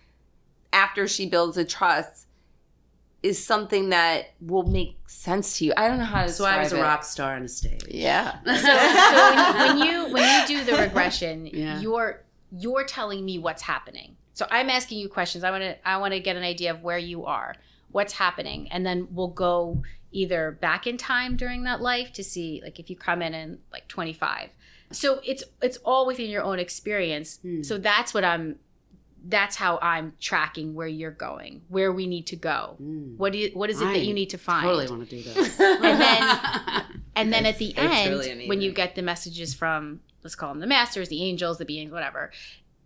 after 0.72 1.09
she 1.09 1.27
builds 1.29 1.57
a 1.57 1.64
trust 1.64 2.26
is 3.23 3.45
something 3.45 3.89
that 3.91 4.35
will 4.41 4.63
make 4.65 4.97
sense 5.09 5.59
to 5.59 5.65
you. 5.65 5.73
I 5.77 5.89
don't 5.89 5.99
know 5.99 6.05
how 6.05 6.23
to. 6.25 6.29
so 6.29 6.45
I 6.45 6.59
was 6.59 6.73
a 6.73 6.79
it. 6.79 6.83
rock 6.83 7.05
star 7.05 7.35
on 7.37 7.43
a 7.43 7.49
stage. 7.49 7.83
Yeah. 7.89 8.39
so, 8.47 8.55
so 8.55 9.59
when, 9.59 9.79
you, 9.79 9.85
when 9.85 10.07
you 10.07 10.13
when 10.13 10.41
you 10.41 10.47
do 10.47 10.65
the 10.65 10.77
regression, 10.83 11.47
Yeah. 11.47 11.81
you're 11.81 12.23
you're 12.53 12.85
telling 12.85 13.25
me 13.25 13.39
what's 13.39 13.63
happening. 13.63 14.17
So 14.35 14.47
I'm 14.51 14.69
asking 14.71 14.99
you 14.99 15.09
questions. 15.09 15.45
I 15.45 15.51
want 15.51 15.63
to 15.63 15.89
I 15.89 15.97
want 15.97 16.13
to 16.15 16.21
get 16.21 16.37
an 16.37 16.43
idea 16.43 16.71
of 16.73 16.83
where 16.83 16.99
you 16.99 17.25
are, 17.25 17.55
what's 17.91 18.13
happening, 18.15 18.69
and 18.71 18.85
then 18.87 19.09
we'll 19.11 19.29
go 19.29 19.83
either 20.13 20.53
back 20.53 20.87
in 20.87 20.97
time 20.97 21.37
during 21.37 21.65
that 21.65 21.81
life 21.81 22.13
to 22.13 22.23
see 22.25 22.61
like 22.63 22.79
if 22.79 22.89
you 22.89 22.97
come 22.97 23.23
in 23.23 23.35
in 23.35 23.59
like 23.73 23.89
25. 23.89 24.51
So 24.93 25.21
it's 25.25 25.43
it's 25.61 25.79
all 25.79 26.07
within 26.07 26.31
your 26.31 26.43
own 26.43 26.59
experience. 26.59 27.39
Hmm. 27.43 27.63
So 27.63 27.77
that's 27.79 28.15
what 28.15 28.25
I'm 28.25 28.57
that's 29.29 29.57
how 29.57 29.79
I'm 29.83 30.12
tracking 30.21 30.75
where 30.75 30.87
you're 30.87 31.11
going, 31.11 31.62
where 31.69 31.93
we 31.93 32.07
need 32.07 32.27
to 32.29 32.37
go. 32.37 32.77
Mm. 32.81 33.17
What 33.17 33.33
do 33.33 33.39
you, 33.39 33.51
what 33.55 33.71
is 33.71 33.81
it 33.81 33.87
I 33.87 33.93
that 33.95 34.05
you 34.05 34.15
need 34.15 34.31
to 34.31 34.39
find? 34.39 34.65
Totally 34.65 34.89
want 34.89 35.09
to 35.09 35.17
do 35.17 35.23
that. 35.23 35.57
And 35.83 36.01
then 36.01 36.85
and 37.17 37.33
then 37.33 37.47
at 37.47 37.59
the 37.59 37.77
end, 37.77 38.11
really 38.11 38.49
when 38.49 38.61
you 38.61 38.73
get 38.73 38.95
the 38.95 39.03
messages 39.03 39.55
from, 39.55 40.01
let's 40.23 40.35
call 40.35 40.51
them 40.51 40.61
the 40.61 40.67
masters, 40.67 41.09
the 41.09 41.23
angels, 41.23 41.59
the 41.59 41.65
beings, 41.65 41.91
whatever, 41.91 42.31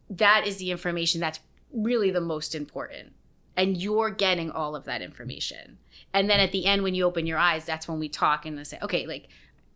that 0.08 0.46
is 0.46 0.56
the 0.56 0.70
information 0.70 1.20
that's 1.20 1.40
really 1.72 2.10
the 2.10 2.20
most 2.20 2.54
important. 2.54 3.12
And 3.56 3.76
you're 3.76 4.10
getting 4.10 4.50
all 4.50 4.74
of 4.74 4.84
that 4.84 5.02
information. 5.02 5.78
And 6.14 6.30
then 6.30 6.40
at 6.40 6.52
the 6.52 6.66
end, 6.66 6.82
when 6.82 6.94
you 6.94 7.04
open 7.04 7.26
your 7.26 7.38
eyes, 7.38 7.64
that's 7.64 7.86
when 7.86 7.98
we 7.98 8.08
talk 8.08 8.46
and 8.46 8.58
I 8.58 8.62
say, 8.62 8.78
okay, 8.82 9.06
like, 9.06 9.28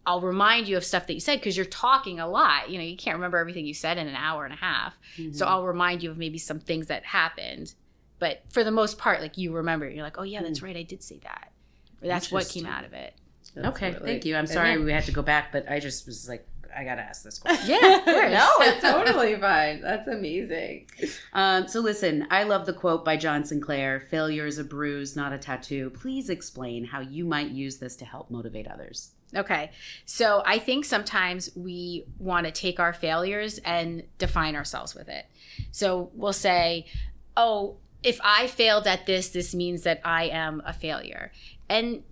I'll 0.07 0.21
remind 0.21 0.69
you 0.69 0.77
of 0.77 0.85
stuff 0.85 1.07
that 1.07 1.15
you 1.15 1.21
said 1.21 1.41
because 1.41 1.57
you're 1.57 1.67
talking 1.67 2.21
a 2.21 2.29
lot. 2.29 2.69
You 2.71 2.79
know, 2.79 2.85
you 2.85 2.97
can't 2.97 3.17
remember 3.17 3.39
everything 3.39 3.67
you 3.67 3.75
said 3.75 3.97
in 3.97 4.07
an 4.07 4.15
hour 4.15 4.45
and 4.45 4.53
a 4.53 4.57
half. 4.57 4.95
So 5.33 5.47
I'll 5.47 5.65
remind 5.65 6.03
you 6.03 6.11
of 6.11 6.19
maybe 6.19 6.39
some 6.39 6.61
things 6.61 6.89
that 6.89 7.05
happened. 7.05 7.75
But 8.19 8.43
for 8.51 8.65
the 8.65 8.71
most 8.71 8.99
part, 8.99 9.21
like 9.21 9.39
you 9.39 9.53
remember, 9.53 9.89
you're 9.89 10.03
like, 10.03 10.19
oh, 10.19 10.23
yeah, 10.23 10.43
that's 10.43 10.63
right. 10.63 10.77
I 10.77 10.83
did 10.83 11.03
say 11.03 11.21
that. 11.25 11.53
Or 12.03 12.09
that's 12.09 12.31
what 12.31 12.49
came 12.49 12.67
out 12.67 12.85
of 12.85 12.93
it. 12.93 13.15
okay, 13.57 13.87
Absolutely. 13.87 14.07
thank 14.07 14.25
you. 14.25 14.37
I'm 14.37 14.47
sorry 14.47 14.73
yeah. 14.73 14.85
we 14.85 14.93
had 14.93 15.05
to 15.05 15.13
go 15.13 15.23
back, 15.23 15.53
but 15.53 15.71
I 15.71 15.81
just 15.81 16.07
was 16.07 16.29
like, 16.29 16.47
I 16.77 16.85
gotta 16.85 17.03
ask 17.03 17.23
this 17.23 17.39
question. 17.39 17.69
Yeah, 17.69 17.79
no, 18.07 18.49
it's 18.61 18.83
totally 18.83 19.37
fine. 19.37 19.81
That's 19.81 20.09
amazing. 20.09 20.89
Um, 21.33 21.69
so 21.69 21.81
listen, 21.81 22.27
I 22.31 22.43
love 22.43 22.67
the 22.67 22.73
quote 22.73 23.05
by 23.05 23.17
John 23.17 23.45
Sinclair: 23.45 24.01
"Failure 24.11 24.47
is 24.47 24.59
a 24.59 24.65
bruise, 24.65 25.15
not 25.15 25.33
a 25.33 25.39
tattoo." 25.39 25.91
Please 25.91 26.31
explain 26.31 26.85
how 26.85 27.01
you 27.01 27.25
might 27.25 27.51
use 27.51 27.77
this 27.79 27.95
to 27.97 28.05
help 28.05 28.31
motivate 28.31 28.67
others. 28.67 29.13
Okay. 29.37 29.71
So 30.05 30.43
I 30.47 30.59
think 30.59 30.85
sometimes 30.85 31.51
we 31.57 32.05
want 32.19 32.47
to 32.47 32.53
take 32.53 32.79
our 32.79 32.93
failures 32.93 33.59
and 33.65 34.05
define 34.19 34.55
ourselves 34.57 34.95
with 34.95 35.09
it. 35.09 35.27
So 35.73 36.11
we'll 36.15 36.33
say, 36.33 36.87
oh, 37.37 37.77
if 38.03 38.21
I 38.23 38.47
failed 38.47 38.87
at 38.87 39.07
this, 39.07 39.31
this 39.31 39.55
means 39.55 39.83
that 39.83 40.01
I 40.05 40.25
am 40.25 40.63
a 40.65 40.73
failure. 40.73 41.33
And 41.69 42.03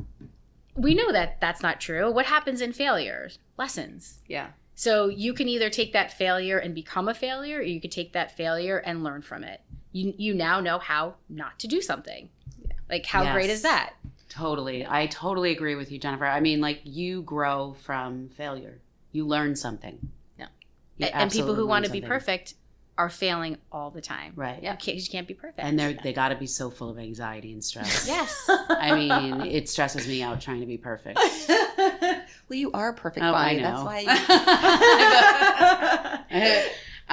we 0.74 0.94
know 0.94 1.12
that 1.12 1.40
that's 1.40 1.62
not 1.62 1.80
true. 1.80 2.10
What 2.10 2.26
happens 2.26 2.60
in 2.60 2.72
failures? 2.72 3.38
Lessons. 3.58 4.20
Yeah. 4.26 4.48
So 4.74 5.08
you 5.08 5.34
can 5.34 5.48
either 5.48 5.68
take 5.68 5.92
that 5.92 6.12
failure 6.12 6.58
and 6.58 6.74
become 6.74 7.08
a 7.08 7.14
failure, 7.14 7.58
or 7.58 7.62
you 7.62 7.80
could 7.80 7.92
take 7.92 8.14
that 8.14 8.36
failure 8.36 8.78
and 8.78 9.04
learn 9.04 9.22
from 9.22 9.44
it. 9.44 9.60
You, 9.92 10.14
you 10.16 10.34
now 10.34 10.60
know 10.60 10.78
how 10.78 11.16
not 11.28 11.58
to 11.60 11.68
do 11.68 11.82
something. 11.82 12.30
Like, 12.88 13.06
how 13.06 13.32
great 13.32 13.50
is 13.50 13.62
that? 13.62 13.92
Totally, 14.32 14.86
I 14.88 15.08
totally 15.08 15.50
agree 15.52 15.74
with 15.74 15.92
you, 15.92 15.98
Jennifer. 15.98 16.24
I 16.24 16.40
mean, 16.40 16.62
like 16.62 16.80
you 16.84 17.20
grow 17.20 17.74
from 17.82 18.30
failure. 18.30 18.80
You 19.10 19.26
learn 19.26 19.56
something. 19.56 19.98
Yeah. 20.38 20.46
You 20.96 21.06
and 21.12 21.30
people 21.30 21.54
who 21.54 21.66
want 21.66 21.84
to 21.84 21.90
learn 21.92 22.00
be 22.00 22.06
perfect 22.06 22.54
are 22.96 23.10
failing 23.10 23.58
all 23.70 23.90
the 23.90 24.00
time. 24.00 24.32
right? 24.36 24.62
You 24.62 24.70
can't, 24.70 24.96
you 24.96 25.02
can't 25.10 25.28
be 25.28 25.34
perfect. 25.34 25.60
And 25.60 25.78
they're 25.78 25.92
they 25.92 26.14
got 26.14 26.28
to 26.30 26.36
be 26.36 26.46
so 26.46 26.70
full 26.70 26.88
of 26.88 26.98
anxiety 26.98 27.52
and 27.52 27.62
stress. 27.62 28.06
yes. 28.08 28.46
I 28.48 28.94
mean, 28.94 29.42
it 29.42 29.68
stresses 29.68 30.08
me 30.08 30.22
out 30.22 30.40
trying 30.40 30.60
to 30.60 30.66
be 30.66 30.78
perfect. 30.78 31.18
well, 31.48 32.22
you 32.48 32.70
are 32.72 32.94
perfect, 32.94 33.24
Oh, 33.26 33.32
Bonnie. 33.32 33.58
I 33.64 33.70
know. 33.70 33.84
That's 33.84 33.84
why. 36.30 36.64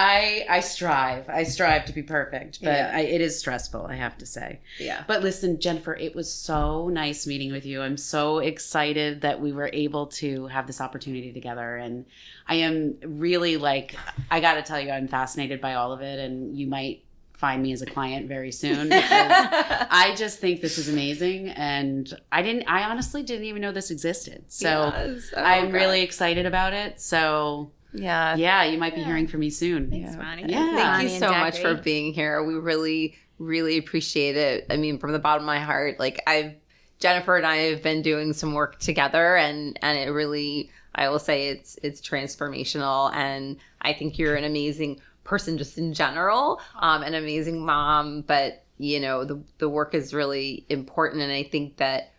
I 0.02 0.46
I 0.50 0.60
strive. 0.62 1.28
I 1.28 1.44
strive 1.44 1.84
to 1.86 1.94
be 1.94 2.02
perfect, 2.04 2.60
but 2.64 2.70
Yeah. 2.72 2.92
I, 2.94 3.02
it 3.02 3.20
is 3.20 3.38
stressful. 3.38 3.86
I 3.86 3.96
have 3.96 4.18
to 4.20 4.26
say. 4.26 4.60
yeah. 4.80 5.04
But 5.08 5.22
listen, 5.24 5.60
Jennifer, 5.60 5.94
it 5.94 6.16
was 6.16 6.32
so 6.32 6.88
nice 6.88 7.28
meeting 7.28 7.52
with 7.52 7.66
you. 7.66 7.82
I'm 7.82 7.98
so 7.98 8.40
excited 8.40 9.22
that 9.22 9.42
we 9.42 9.52
were 9.52 9.70
able 9.74 10.08
to 10.22 10.48
have 10.48 10.68
this 10.68 10.80
opportunity 10.80 11.34
together, 11.34 11.76
and 11.76 12.06
I 12.48 12.56
am 12.56 12.96
really 13.04 13.58
like 13.58 13.96
I 14.32 14.40
got 14.40 14.54
to 14.54 14.62
tell 14.62 14.80
you, 14.80 14.90
I'm 14.92 15.10
fascinated 15.10 15.60
by 15.60 15.74
all 15.74 15.92
of 15.92 16.02
it, 16.02 16.18
and 16.18 16.58
you 16.58 16.66
might 16.68 17.04
find 17.34 17.62
me 17.64 17.72
as 17.74 17.82
a 17.82 17.86
client 17.86 18.28
very 18.28 18.52
soon. 18.52 18.90
Because 18.90 19.88
I 19.92 20.14
just 20.18 20.40
think 20.40 20.62
this 20.62 20.78
is 20.78 20.88
amazing, 20.88 21.50
and 21.50 22.12
I 22.32 22.42
didn't. 22.42 22.64
I 22.70 22.84
honestly 22.90 23.22
didn't 23.24 23.46
even 23.46 23.62
know 23.62 23.74
this 23.74 23.92
existed. 23.92 24.46
So. 24.48 24.92
Yes. 24.96 25.32
Oh, 25.36 25.42
I'm 25.44 25.66
God. 25.66 25.74
really 25.74 26.02
excited 26.04 26.46
about 26.46 26.72
it. 26.72 27.02
So 27.02 27.72
yeah. 27.94 28.36
yeah, 28.36 28.64
you 28.64 28.78
might 28.78 28.96
be 28.96 29.02
Yeah. 29.02 29.08
hearing 29.08 29.28
from 29.28 29.42
me 29.42 29.50
soon. 29.50 29.90
Thanks, 29.90 30.12
Yeah. 30.14 30.18
Bonnie. 30.22 30.52
Yeah. 30.52 30.58
Thank 30.58 30.78
Bonnie 30.78 31.14
you 31.14 31.20
so 31.20 31.32
much 31.32 31.60
for 31.60 31.76
being 31.76 32.14
here. 32.14 32.44
We 32.44 32.56
really, 32.56 33.16
really 33.38 33.78
appreciate 33.78 34.36
it. 34.38 34.66
I 34.70 34.78
mean, 34.78 35.00
from 35.00 35.12
the 35.12 35.20
bottom 35.20 35.44
of 35.44 35.48
my 35.48 35.60
heart, 35.60 36.00
like 36.00 36.22
I've 36.28 36.54
Jennifer 37.00 37.38
and 37.38 37.46
I 37.46 37.56
have 37.58 37.82
been 37.82 38.02
doing 38.02 38.34
some 38.34 38.54
work 38.54 38.80
together 38.80 39.38
and 39.38 39.80
and 39.82 39.98
it 39.98 40.12
really 40.12 40.70
I 40.96 41.08
will 41.10 41.20
say 41.20 41.48
it's 41.48 41.78
it's 41.82 42.02
transformational 42.02 43.14
and 43.16 43.58
I 43.82 43.94
think 43.94 44.18
you're 44.20 44.36
an 44.36 44.44
amazing 44.44 45.00
person 45.24 45.58
just 45.58 45.78
in 45.78 45.94
general, 45.94 46.60
um, 46.80 47.04
an 47.04 47.14
amazing 47.14 47.66
mom, 47.66 48.22
but 48.22 48.64
you 48.78 49.00
know, 49.00 49.24
the 49.24 49.42
the 49.60 49.70
work 49.70 49.94
is 49.94 50.14
really 50.14 50.66
important 50.70 51.22
and 51.22 51.32
I 51.32 51.44
think 51.44 51.78
that 51.78 52.12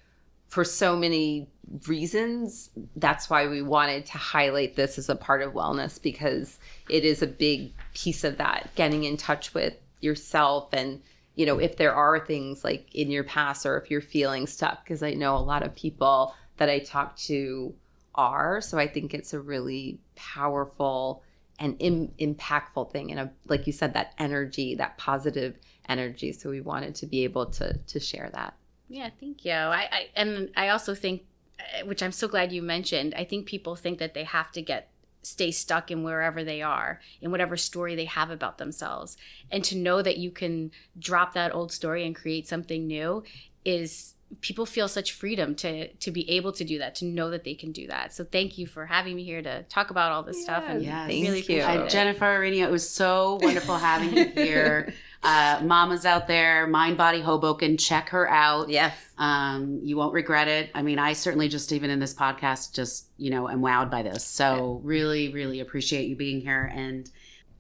for 0.51 0.65
so 0.65 0.97
many 0.97 1.49
reasons 1.87 2.71
that's 2.97 3.31
why 3.31 3.47
we 3.47 3.63
wanted 3.63 4.05
to 4.05 4.19
highlight 4.19 4.75
this 4.75 4.99
as 4.99 5.09
a 5.09 5.15
part 5.15 5.41
of 5.41 5.53
wellness 5.53 6.03
because 6.03 6.59
it 6.89 7.05
is 7.05 7.23
a 7.23 7.27
big 7.27 7.73
piece 7.95 8.25
of 8.25 8.37
that 8.39 8.69
getting 8.75 9.05
in 9.05 9.17
touch 9.17 9.55
with 9.55 9.75
yourself 10.01 10.69
and 10.73 11.01
you 11.37 11.47
know 11.47 11.59
if 11.59 11.77
there 11.77 11.95
are 11.95 12.19
things 12.19 12.65
like 12.65 12.93
in 12.93 13.09
your 13.11 13.23
past 13.23 13.65
or 13.65 13.79
if 13.79 13.89
you're 13.89 14.01
feeling 14.01 14.49
stuck 14.49 14.85
because 14.85 15.03
i 15.03 15.15
know 15.15 15.37
a 15.37 15.39
lot 15.39 15.63
of 15.63 15.75
people 15.77 16.35
that 16.57 16.69
i 16.69 16.81
talk 16.81 17.17
to 17.17 17.73
are 18.17 18.61
so 18.61 18.77
i 18.77 18.89
think 18.89 19.15
it's 19.15 19.33
a 19.33 19.41
really 19.41 20.01
powerful 20.17 21.23
and 21.61 21.77
Im- 21.79 22.13
impactful 22.19 22.91
thing 22.91 23.13
and 23.13 23.21
a, 23.21 23.31
like 23.47 23.67
you 23.69 23.73
said 23.73 23.95
that 23.95 24.15
energy 24.19 24.75
that 24.75 24.99
positive 24.99 25.57
energy 25.89 26.33
so 26.33 26.51
we 26.51 26.61
wanted 26.61 26.97
to 26.97 27.07
be 27.07 27.23
able 27.23 27.47
to 27.47 27.79
to 27.87 28.01
share 28.01 28.29
that 28.33 28.55
Yeah, 28.91 29.09
thank 29.21 29.45
you. 29.45 29.53
I, 29.53 29.89
I 29.91 30.09
and 30.17 30.51
I 30.57 30.69
also 30.69 30.95
think, 30.95 31.23
uh, 31.61 31.87
which 31.87 32.03
I'm 32.03 32.13
so 32.13 32.27
glad 32.27 32.53
you 32.53 32.61
mentioned. 32.61 33.15
I 33.17 33.25
think 33.25 33.47
people 33.47 33.77
think 33.77 33.99
that 34.01 34.15
they 34.15 34.25
have 34.25 34.51
to 34.53 34.63
get 34.63 34.91
stay 35.23 35.51
stuck 35.51 35.91
in 35.91 36.03
wherever 36.03 36.43
they 36.43 36.63
are 36.63 36.99
in 37.21 37.31
whatever 37.31 37.57
story 37.57 37.95
they 37.95 38.07
have 38.07 38.31
about 38.31 38.59
themselves, 38.59 39.17
and 39.51 39.63
to 39.65 39.77
know 39.77 40.03
that 40.03 40.19
you 40.19 40.31
can 40.31 40.73
drop 40.99 41.35
that 41.35 41.55
old 41.55 41.71
story 41.71 42.05
and 42.05 42.17
create 42.17 42.49
something 42.49 42.87
new 42.87 43.23
is 43.65 44.15
people 44.41 44.65
feel 44.65 44.89
such 44.89 45.13
freedom 45.13 45.55
to 45.55 45.89
to 45.95 46.11
be 46.11 46.29
able 46.31 46.53
to 46.53 46.65
do 46.65 46.79
that 46.79 46.95
to 46.95 47.05
know 47.05 47.31
that 47.31 47.45
they 47.45 47.55
can 47.55 47.73
do 47.73 47.87
that 47.89 48.13
so 48.13 48.25
thank 48.25 48.57
you 48.57 48.67
for 48.67 48.87
having 48.87 49.17
me 49.17 49.25
here 49.25 49.43
to 49.43 49.63
talk 49.65 49.91
about 49.91 50.13
all 50.13 50.23
this 50.23 50.41
stuff 50.43 50.63
and 50.69 50.83
Yes. 50.83 51.09
Thank 51.09 51.25
really 51.25 51.43
you. 51.43 51.63
Uh. 51.63 51.89
Jennifer 51.89 52.25
Araneo, 52.25 52.63
it 52.63 52.71
was 52.71 52.89
so 52.89 53.39
wonderful 53.43 53.77
having 53.77 54.17
you 54.17 54.25
here. 54.35 54.95
Uh, 55.23 55.61
mamas 55.63 56.07
out 56.07 56.27
there, 56.27 56.67
Mind 56.67 56.97
Body 56.97 57.21
Hoboken, 57.21 57.77
check 57.77 58.09
her 58.09 58.29
out. 58.31 58.71
yes 58.71 58.95
Um, 59.19 59.81
you 59.83 59.97
won't 59.97 60.15
regret 60.15 60.49
it. 60.49 60.71
I 60.75 60.81
mean, 60.83 60.99
I 60.99 61.13
certainly 61.13 61.49
just 61.49 61.73
even 61.73 61.91
in 61.91 62.01
this 62.01 62.15
podcast, 62.15 62.75
just 62.75 63.07
you 63.19 63.31
know, 63.31 63.49
am 63.49 63.61
wowed 63.61 63.91
by 63.91 64.03
this. 64.03 64.25
So 64.25 64.81
really, 64.83 65.31
really 65.33 65.61
appreciate 65.61 66.09
you 66.09 66.17
being 66.17 66.41
here, 66.41 66.73
and 66.75 67.11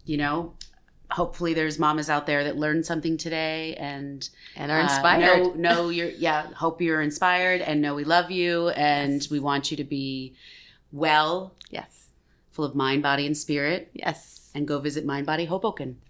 you 0.06 0.16
know, 0.16 0.54
hopefully 1.10 1.52
there's 1.52 1.78
mamas 1.78 2.08
out 2.08 2.26
there 2.26 2.44
that 2.44 2.56
learned 2.56 2.86
something 2.86 3.18
today 3.18 3.74
and 3.76 4.28
and 4.56 4.72
are 4.72 4.80
Uh, 4.80 4.84
inspired 4.84 5.38
know, 5.42 5.52
know 5.54 5.88
you're 5.90 6.08
yeah. 6.08 6.46
Hope 6.54 6.80
you're 6.80 7.02
inspired 7.02 7.60
and 7.60 7.82
know 7.82 7.94
we 7.94 8.04
love 8.04 8.30
you 8.30 8.70
and 8.70 9.26
we 9.30 9.38
want 9.38 9.70
you 9.70 9.76
to 9.76 9.84
be 9.84 10.34
well, 10.92 11.54
yes 11.68 12.08
full 12.52 12.64
of 12.64 12.74
mind, 12.74 13.02
body, 13.02 13.26
and 13.26 13.36
spirit. 13.36 13.90
yes 13.92 14.50
And 14.54 14.66
go 14.66 14.78
visit 14.78 15.04
Mind 15.04 15.26
Body 15.26 15.44
Hoboken. 15.44 15.98